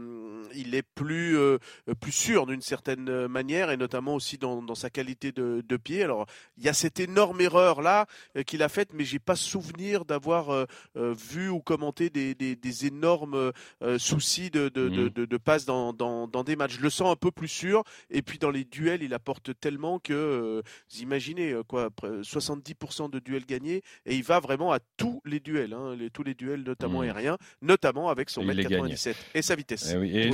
il 0.54 0.76
est 0.76 0.84
plus, 0.95 1.38
euh, 1.38 1.58
plus 2.00 2.12
sûr 2.12 2.45
d'une 2.45 2.62
certaine 2.62 3.28
manière 3.28 3.71
et 3.71 3.78
notamment 3.78 4.15
aussi 4.15 4.38
dans, 4.38 4.62
dans 4.62 4.76
sa 4.76 4.89
qualité 4.89 5.32
de, 5.32 5.63
de, 5.67 5.78
pied. 5.78 6.04
Alors, 6.04 6.26
il 6.58 6.63
y 6.63 6.69
a 6.69 6.74
cette 6.74 7.00
énorme 7.00 7.41
erreur 7.41 7.82
là 7.82 8.06
qu'il 8.45 8.63
a 8.63 8.69
faite, 8.69 8.89
mais 8.93 9.04
j'ai 9.04 9.19
pas 9.19 9.36
souvenir 9.36 10.06
d'avoir 10.06 10.67
vu 10.95 11.50
ou 11.50 11.60
commenté 11.60 12.10
des, 12.10 12.36
des, 12.36 12.56
des 12.56 12.86
énormes 12.86 13.52
soucis 13.97 14.50
de, 14.50 14.69
de, 14.69 14.89
mmh. 14.89 15.10
de, 15.10 15.26
de, 15.26 15.38
passe 15.38 15.65
dans, 15.65 15.93
dans, 15.93 16.28
dans 16.28 16.43
des 16.43 16.56
matchs. 16.56 16.78
Je 16.78 16.82
le 16.82 16.89
sens 16.89 17.12
un 17.12 17.15
peu 17.15 17.32
plus 17.32 17.47
sûr 17.47 17.84
et 18.10 18.21
puis 18.21 18.38
dans 18.38 18.52
les 18.52 18.63
duels, 18.63 19.04
il 19.04 19.13
apporte 19.13 19.50
tellement 19.53 19.99
que, 19.99 20.13
euh, 20.13 20.61
vous 20.91 21.01
imaginez, 21.01 21.51
euh, 21.51 21.63
quoi, 21.63 21.89
70% 22.21 23.09
de 23.09 23.19
duels 23.19 23.45
gagnés, 23.45 23.81
et 24.05 24.15
il 24.15 24.23
va 24.23 24.39
vraiment 24.39 24.71
à 24.71 24.79
tous 24.97 25.21
les 25.25 25.39
duels, 25.39 25.73
hein, 25.73 25.95
les, 25.97 26.09
tous 26.09 26.23
les 26.23 26.33
duels, 26.33 26.63
notamment 26.63 26.99
mmh. 26.99 27.03
aériens, 27.03 27.37
notamment 27.61 28.09
avec 28.09 28.29
son 28.29 28.43
mètre 28.43 28.61
97 28.67 29.15
et 29.35 29.41
sa 29.41 29.55
vitesse. 29.55 29.91
Eh 29.93 29.97
oui, 29.97 30.11
et, 30.15 30.29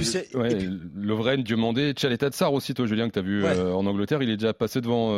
Lovren, 0.95 1.43
Diomandé, 1.43 1.93
Tsar 1.93 2.53
aussi, 2.53 2.73
toi, 2.73 2.86
Julien, 2.86 3.08
que 3.08 3.13
tu 3.13 3.19
as 3.19 3.23
vu 3.23 3.43
euh, 3.45 3.73
en 3.73 3.86
Angleterre, 3.86 4.21
il 4.21 4.30
est 4.30 4.38
déjà 4.38 4.53
passé 4.53 4.82
devant, 4.82 5.12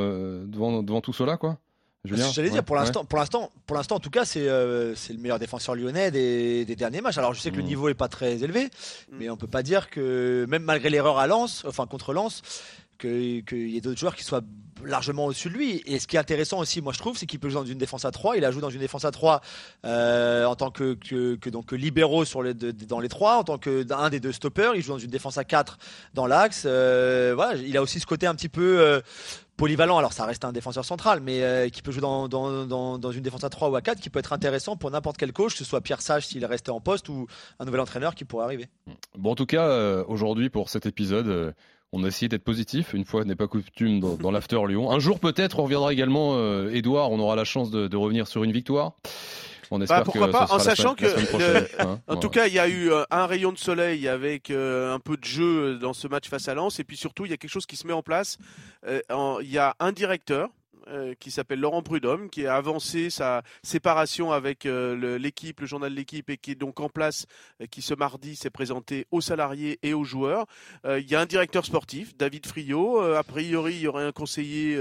devant, 0.46 0.84
devant 0.84 1.02
tout 1.02 1.14
cela, 1.14 1.38
quoi 1.38 1.60
J'allais 2.06 2.50
dire 2.50 2.64
pour 2.64 2.78
l'instant, 2.78 3.04
pour 3.04 3.20
l'instant, 3.20 3.52
pour 3.66 3.76
l'instant 3.76 3.96
en 3.98 4.00
tout 4.00 4.10
cas, 4.10 4.24
c'est 4.24 4.48
c'est 4.96 5.12
le 5.12 5.20
meilleur 5.20 5.38
défenseur 5.38 5.76
lyonnais 5.76 6.12
des, 6.12 6.64
des, 6.64 6.76
derniers 6.78 7.02
matchs. 7.02 7.18
Alors 7.18 7.34
je 7.34 7.42
sais 7.42 7.52
que 7.52 7.58
le 7.58 7.64
mmh. 7.64 7.66
niveau 7.66 7.90
est 7.90 7.94
pas 7.94 8.08
très 8.08 8.42
élevé, 8.42 8.66
mmh. 8.66 9.16
mais 9.20 9.30
on 9.30 9.36
peut 9.36 9.48
pas 9.48 9.64
dire 9.64 9.90
que 9.90 10.46
même 10.48 10.64
malgré 10.64 10.90
l'erreur 10.90 11.18
à 11.18 11.28
Lens, 11.28 11.66
enfin 11.68 11.88
contre 11.88 12.14
Lens, 12.14 12.42
qu'il 13.00 13.70
y 13.70 13.78
ait 13.78 13.82
d'autres 13.82 14.00
joueurs 14.00 14.16
qui 14.16 14.24
soient 14.24 14.42
largement 14.86 15.26
au-dessus 15.26 15.50
de 15.50 15.54
lui. 15.54 15.82
Et 15.86 16.00
ce 16.00 16.08
qui 16.08 16.16
est 16.16 16.20
intéressant 16.20 16.60
aussi, 16.60 16.82
moi 16.82 16.94
je 16.94 17.00
trouve, 17.00 17.18
c'est 17.18 17.26
qu'il 17.26 17.40
peut 17.40 17.50
jouer 17.50 17.62
dans 17.62 17.68
une 17.68 17.78
défense 17.78 18.06
à 18.06 18.12
3. 18.12 18.38
Il 18.38 18.46
a 18.46 18.52
joué 18.52 18.62
dans 18.62 18.70
une 18.70 18.80
défense 18.80 19.06
à 19.06 19.12
3 19.12 19.42
euh, 19.86 20.46
en 20.46 20.56
tant 20.56 20.72
que, 20.72 20.96
donc 21.50 21.72
libéraux 21.72 22.24
dans 22.88 23.00
les 23.00 23.10
trois, 23.10 23.38
en 23.38 23.44
tant 23.44 23.58
que 23.58 23.86
un 23.92 24.10
des 24.10 24.20
deux 24.20 24.32
stoppers. 24.32 24.76
Il 24.76 24.82
joue 24.82 24.94
dans 24.94 25.00
une 25.00 25.10
défense 25.10 25.38
à 25.38 25.44
4 25.44 25.78
dans 26.14 26.28
l'axe. 26.28 26.64
Euh, 26.66 27.36
il 27.66 27.76
a 27.78 27.82
aussi 27.82 28.00
ce 28.00 28.06
côté 28.06 28.28
un 28.28 28.36
petit 28.36 28.50
peu 28.50 28.80
euh, 28.80 29.02
polyvalent. 29.58 29.98
Alors 29.98 30.14
ça 30.14 30.26
reste 30.26 30.46
un 30.46 30.52
défenseur 30.52 30.86
central, 30.86 31.20
mais 31.22 31.70
qui 31.72 31.82
peut 31.82 31.92
jouer 31.92 32.02
dans, 32.02 33.12
une 33.12 33.22
défense 33.22 33.44
à 33.44 33.50
3 33.50 33.70
ou 33.70 33.76
à 33.76 33.82
4, 33.82 34.00
qui 34.00 34.10
peut 34.10 34.20
être 34.20 34.34
intéressant 34.34 34.76
pour 34.76 34.92
n'importe 34.92 35.18
quel 35.18 35.34
coach, 35.34 35.54
que 35.54 35.58
ce 35.58 35.66
soit 35.66 35.82
Pierre 35.82 36.02
Sage 36.02 36.28
s'il 36.28 36.44
est 36.44 36.48
resté 36.48 36.72
en 36.72 36.80
poste 36.80 37.10
ou 37.10 37.28
un 37.60 37.66
nouvel 37.66 37.82
entraîneur 37.82 38.16
qui 38.16 38.26
pourrait 38.26 38.46
arriver. 38.46 38.68
Bon, 39.18 39.32
en 39.32 39.36
tout 39.36 39.46
cas, 39.46 40.04
aujourd'hui 40.08 40.50
pour 40.50 40.70
cet 40.70 40.86
épisode 40.86 41.54
on 41.92 42.04
a 42.04 42.08
essayé 42.08 42.30
d'être 42.30 42.44
positif, 42.44 42.94
une 42.94 43.06
fois 43.06 43.26
n'est 43.26 43.36
pas 43.36 43.48
coutume 43.48 44.00
dans, 44.00 44.32
l'After 44.32 44.60
Lyon. 44.68 44.92
Un 44.92 45.00
jour 45.00 45.20
peut-être, 45.20 45.60
on 45.60 45.64
reviendra 45.64 45.92
également, 45.92 46.34
euh, 46.36 46.70
Edouard, 46.72 47.12
on 47.12 47.20
aura 47.20 47.36
la 47.36 47.46
chance 47.46 47.72
de, 47.72 47.96
revenir 47.96 48.28
sur 48.28 48.44
une 48.44 48.52
victoire. 48.52 48.94
On 49.72 49.82
espère 49.82 50.00
bah, 50.00 50.04
pourquoi 50.06 50.28
que 50.28 50.32
pas, 50.32 50.48
en 50.50 50.58
sachant 50.58 50.96
que, 50.96 51.06
le- 51.06 51.82
hein. 51.82 52.00
en 52.08 52.16
tout 52.16 52.30
cas, 52.30 52.48
il 52.48 52.54
y 52.54 52.60
a 52.60 52.68
eu 52.68 52.92
euh, 52.92 53.04
un 53.12 53.28
rayon 53.28 53.52
de 53.52 53.58
soleil 53.58 54.08
avec 54.08 54.50
euh, 54.50 54.94
un 54.94 55.00
peu 55.00 55.16
de 55.16 55.24
jeu 55.24 55.78
dans 55.78 55.94
ce 55.94 56.08
match 56.08 56.28
face 56.28 56.48
à 56.48 56.56
Lens, 56.56 56.80
et 56.80 56.84
puis 56.84 56.98
surtout, 56.98 57.26
il 57.26 57.30
y 57.32 57.34
a 57.34 57.38
quelque 57.38 57.52
chose 57.52 57.68
qui 57.68 57.76
se 57.76 57.86
met 57.86 57.94
en 57.94 58.02
place. 58.02 58.38
Euh, 58.88 59.00
en- 59.12 59.40
Il 59.40 59.52
y 59.52 59.60
a 59.60 59.76
un 59.80 59.92
directeur. 59.92 60.50
Euh, 60.90 61.14
qui 61.20 61.32
s'appelle 61.32 61.60
Laurent 61.60 61.84
Prudhomme, 61.84 62.30
qui 62.30 62.46
a 62.48 62.56
avancé 62.56 63.10
sa 63.10 63.44
séparation 63.64 64.32
avec 64.32 64.66
euh, 64.66 65.18
l'équipe, 65.18 65.62
le 65.62 65.68
journal 65.68 65.92
de 65.92 65.96
l'équipe, 65.96 66.30
et 66.30 66.38
qui 66.38 66.52
est 66.52 66.56
donc 66.56 66.80
en 66.80 66.90
place, 66.90 67.26
euh, 67.62 67.66
qui 67.66 67.82
ce 67.82 67.94
mardi 67.94 68.36
s'est 68.36 68.50
présenté 68.50 69.06
aux 69.12 69.22
salariés 69.22 69.80
et 69.84 69.94
aux 69.94 70.04
joueurs. 70.04 70.46
Il 70.86 71.10
y 71.10 71.16
a 71.16 71.22
un 71.22 71.26
directeur 71.26 71.66
sportif, 71.66 72.16
David 72.18 72.46
Friot. 72.46 73.00
A 73.02 73.24
priori, 73.24 73.76
il 73.76 73.82
y 73.82 73.88
aurait 73.88 74.06
un 74.06 74.12
conseiller 74.12 74.80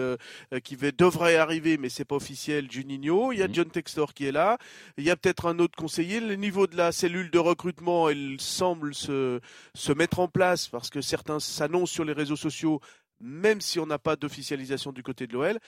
qui 0.64 0.76
devrait 0.76 1.36
arriver, 1.36 1.76
mais 1.76 1.88
c'est 1.88 2.04
pas 2.04 2.16
officiel, 2.16 2.70
Juninho. 2.70 3.32
Il 3.32 3.38
y 3.38 3.42
a 3.42 3.48
Mhm. 3.48 3.54
John 3.54 3.70
Textor 3.70 4.14
qui 4.14 4.26
est 4.26 4.32
là. 4.32 4.58
Il 4.96 5.04
y 5.04 5.10
a 5.10 5.16
peut-être 5.16 5.46
un 5.46 5.58
autre 5.58 5.76
conseiller. 5.76 6.20
Le 6.20 6.34
niveau 6.34 6.66
de 6.66 6.76
la 6.76 6.92
cellule 6.92 7.30
de 7.30 7.38
recrutement, 7.38 8.08
elle 8.08 8.36
semble 8.40 8.94
se, 8.94 9.40
se 9.74 9.92
mettre 9.92 10.20
en 10.20 10.28
place 10.28 10.68
parce 10.68 10.90
que 10.90 11.00
certains 11.00 11.40
s'annoncent 11.40 11.92
sur 11.92 12.04
les 12.04 12.12
réseaux 12.12 12.36
sociaux, 12.36 12.80
même 13.20 13.60
si 13.60 13.78
on 13.80 13.86
n'a 13.86 13.98
pas 13.98 14.16
d'officialisation 14.16 14.92
du 14.92 15.02
côté 15.02 15.26
de 15.26 15.32
l'OL. 15.32 15.58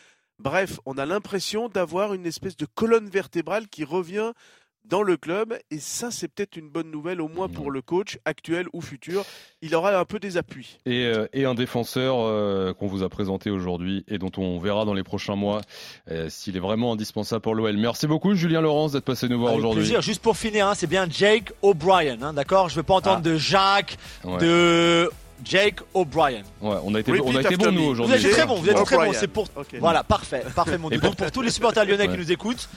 Bref, 0.41 0.81
on 0.87 0.97
a 0.99 1.07
l'impression 1.07 1.69
d'avoir 1.69 2.15
une 2.15 2.27
espèce 2.27 2.57
de 2.57 2.67
colonne 2.75 3.09
vertébrale 3.09 3.69
qui 3.69 3.85
revient 3.85 4.33
dans 4.87 5.03
le 5.03 5.19
club 5.19 5.55
et 5.71 5.79
ça 5.79 6.11
c'est 6.11 6.27
peut-être 6.27 6.57
une 6.57 6.71
bonne 6.71 6.91
nouvelle 6.91 7.21
au 7.21 7.29
moins 7.29 7.49
pour 7.49 7.71
le 7.71 7.83
coach 7.83 8.19
actuel 8.25 8.67
ou 8.73 8.81
futur. 8.81 9.25
Il 9.61 9.75
aura 9.75 9.97
un 9.97 10.05
peu 10.07 10.19
des 10.19 10.39
appuis. 10.39 10.79
Et, 10.87 11.05
euh, 11.05 11.27
et 11.35 11.45
un 11.45 11.55
défenseur 11.55 12.17
euh, 12.19 12.73
qu'on 12.73 12.87
vous 12.87 13.03
a 13.03 13.11
présenté 13.11 13.51
aujourd'hui 13.51 14.05
et 14.09 14.17
dont 14.17 14.33
on 14.39 14.59
verra 14.59 14.87
dans 14.87 14.95
les 14.95 15.03
prochains 15.05 15.37
mois 15.37 15.61
euh, 16.11 16.31
s'il 16.31 16.57
est 16.57 16.61
vraiment 16.61 16.95
indispensable 16.95 17.43
pour 17.43 17.55
l'OL. 17.55 17.77
Merci 17.77 18.07
beaucoup 18.07 18.35
Julien 18.35 18.63
Laurence 18.63 18.93
d'être 18.93 19.05
passé 19.05 19.29
nous 19.29 19.39
voir 19.39 19.51
Avec 19.53 19.59
aujourd'hui. 19.61 19.83
plaisir. 19.83 20.01
Juste 20.01 20.23
pour 20.23 20.39
finir, 20.39 20.67
hein, 20.67 20.75
c'est 20.75 20.87
bien 20.89 21.07
Jake 21.09 21.53
O'Brien, 21.61 22.17
hein, 22.23 22.33
d'accord? 22.33 22.71
Je 22.71 22.77
veux 22.77 22.83
pas 22.83 22.95
entendre 22.95 23.19
Ah. 23.21 23.29
de 23.29 23.37
Jacques, 23.37 23.99
Ouais. 24.25 24.39
de 24.39 25.11
Jake 25.45 25.77
O'Brien. 25.95 26.43
Ouais, 26.61 26.77
on 26.85 26.95
a 26.95 27.01
été, 27.01 27.13
Repeat 27.13 27.25
on 27.27 27.37
a 27.37 27.41
été 27.41 27.57
bons 27.57 27.73
nous 27.73 27.85
aujourd'hui. 27.85 28.17
Vous 28.19 28.27
êtes 28.27 28.33
très 28.33 28.47
bon, 28.47 28.55
vous 28.57 28.69
êtes 28.69 28.85
très 28.85 28.97
bon. 28.97 29.13
C'est 29.13 29.29
pour. 29.29 29.47
Ok. 29.57 29.75
Voilà, 29.81 30.03
parfait, 30.05 30.43
parfait 30.55 30.79
mon 30.79 30.91
Et 30.91 30.97
doudou. 30.99 31.15
pour 31.15 31.31
tous 31.31 31.43
les 31.43 31.51
supporters 31.51 31.85
lyonnais 31.85 32.07
Ouais. 32.09 32.13
qui 32.15 32.19
nous 32.19 32.33
écoutent, 32.33 32.69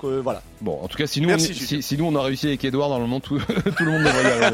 que, 0.00 0.20
voilà. 0.20 0.42
Bon, 0.62 0.78
en 0.82 0.88
tout 0.88 0.96
cas, 0.96 1.06
si 1.06 1.20
nous, 1.20 1.28
Merci, 1.28 1.50
on, 1.52 1.54
si, 1.66 1.82
si 1.82 1.96
nous 1.98 2.06
on 2.06 2.16
a 2.16 2.22
réussi 2.22 2.46
avec 2.46 2.64
Edouard, 2.64 2.88
normalement 2.88 3.20
tout, 3.20 3.38
tout 3.76 3.84
le 3.84 3.90
monde 3.92 4.02
devrait 4.02 4.52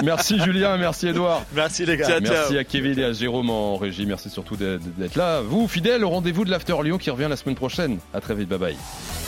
y 0.00 0.04
merci 0.04 0.38
Julien, 0.40 0.76
merci 0.76 1.08
Edouard. 1.08 1.42
Merci 1.54 1.86
les 1.86 1.96
gars. 1.96 2.06
Ciao, 2.06 2.20
Merci 2.20 2.48
ciao. 2.50 2.58
à 2.58 2.64
Kevin 2.64 2.98
et 2.98 3.04
à 3.04 3.12
Jérôme 3.12 3.48
en 3.50 3.76
régie. 3.76 4.04
Merci 4.04 4.28
surtout 4.28 4.56
d'être 4.56 4.82
d'être 4.98 5.16
là. 5.16 5.40
Vous, 5.40 5.66
fidèles, 5.68 6.04
au 6.04 6.10
rendez-vous 6.10 6.44
de 6.44 6.50
l'After 6.50 6.76
Lyon 6.84 6.98
qui 6.98 7.10
revient 7.10 7.28
la 7.30 7.36
semaine 7.36 7.54
prochaine. 7.56 7.98
À 8.12 8.20
très 8.20 8.34
vite, 8.34 8.48
bye 8.48 8.58
bye. 8.58 8.76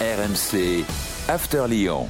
RMC 0.00 0.84
After 1.28 1.64
Lyon. 1.68 2.08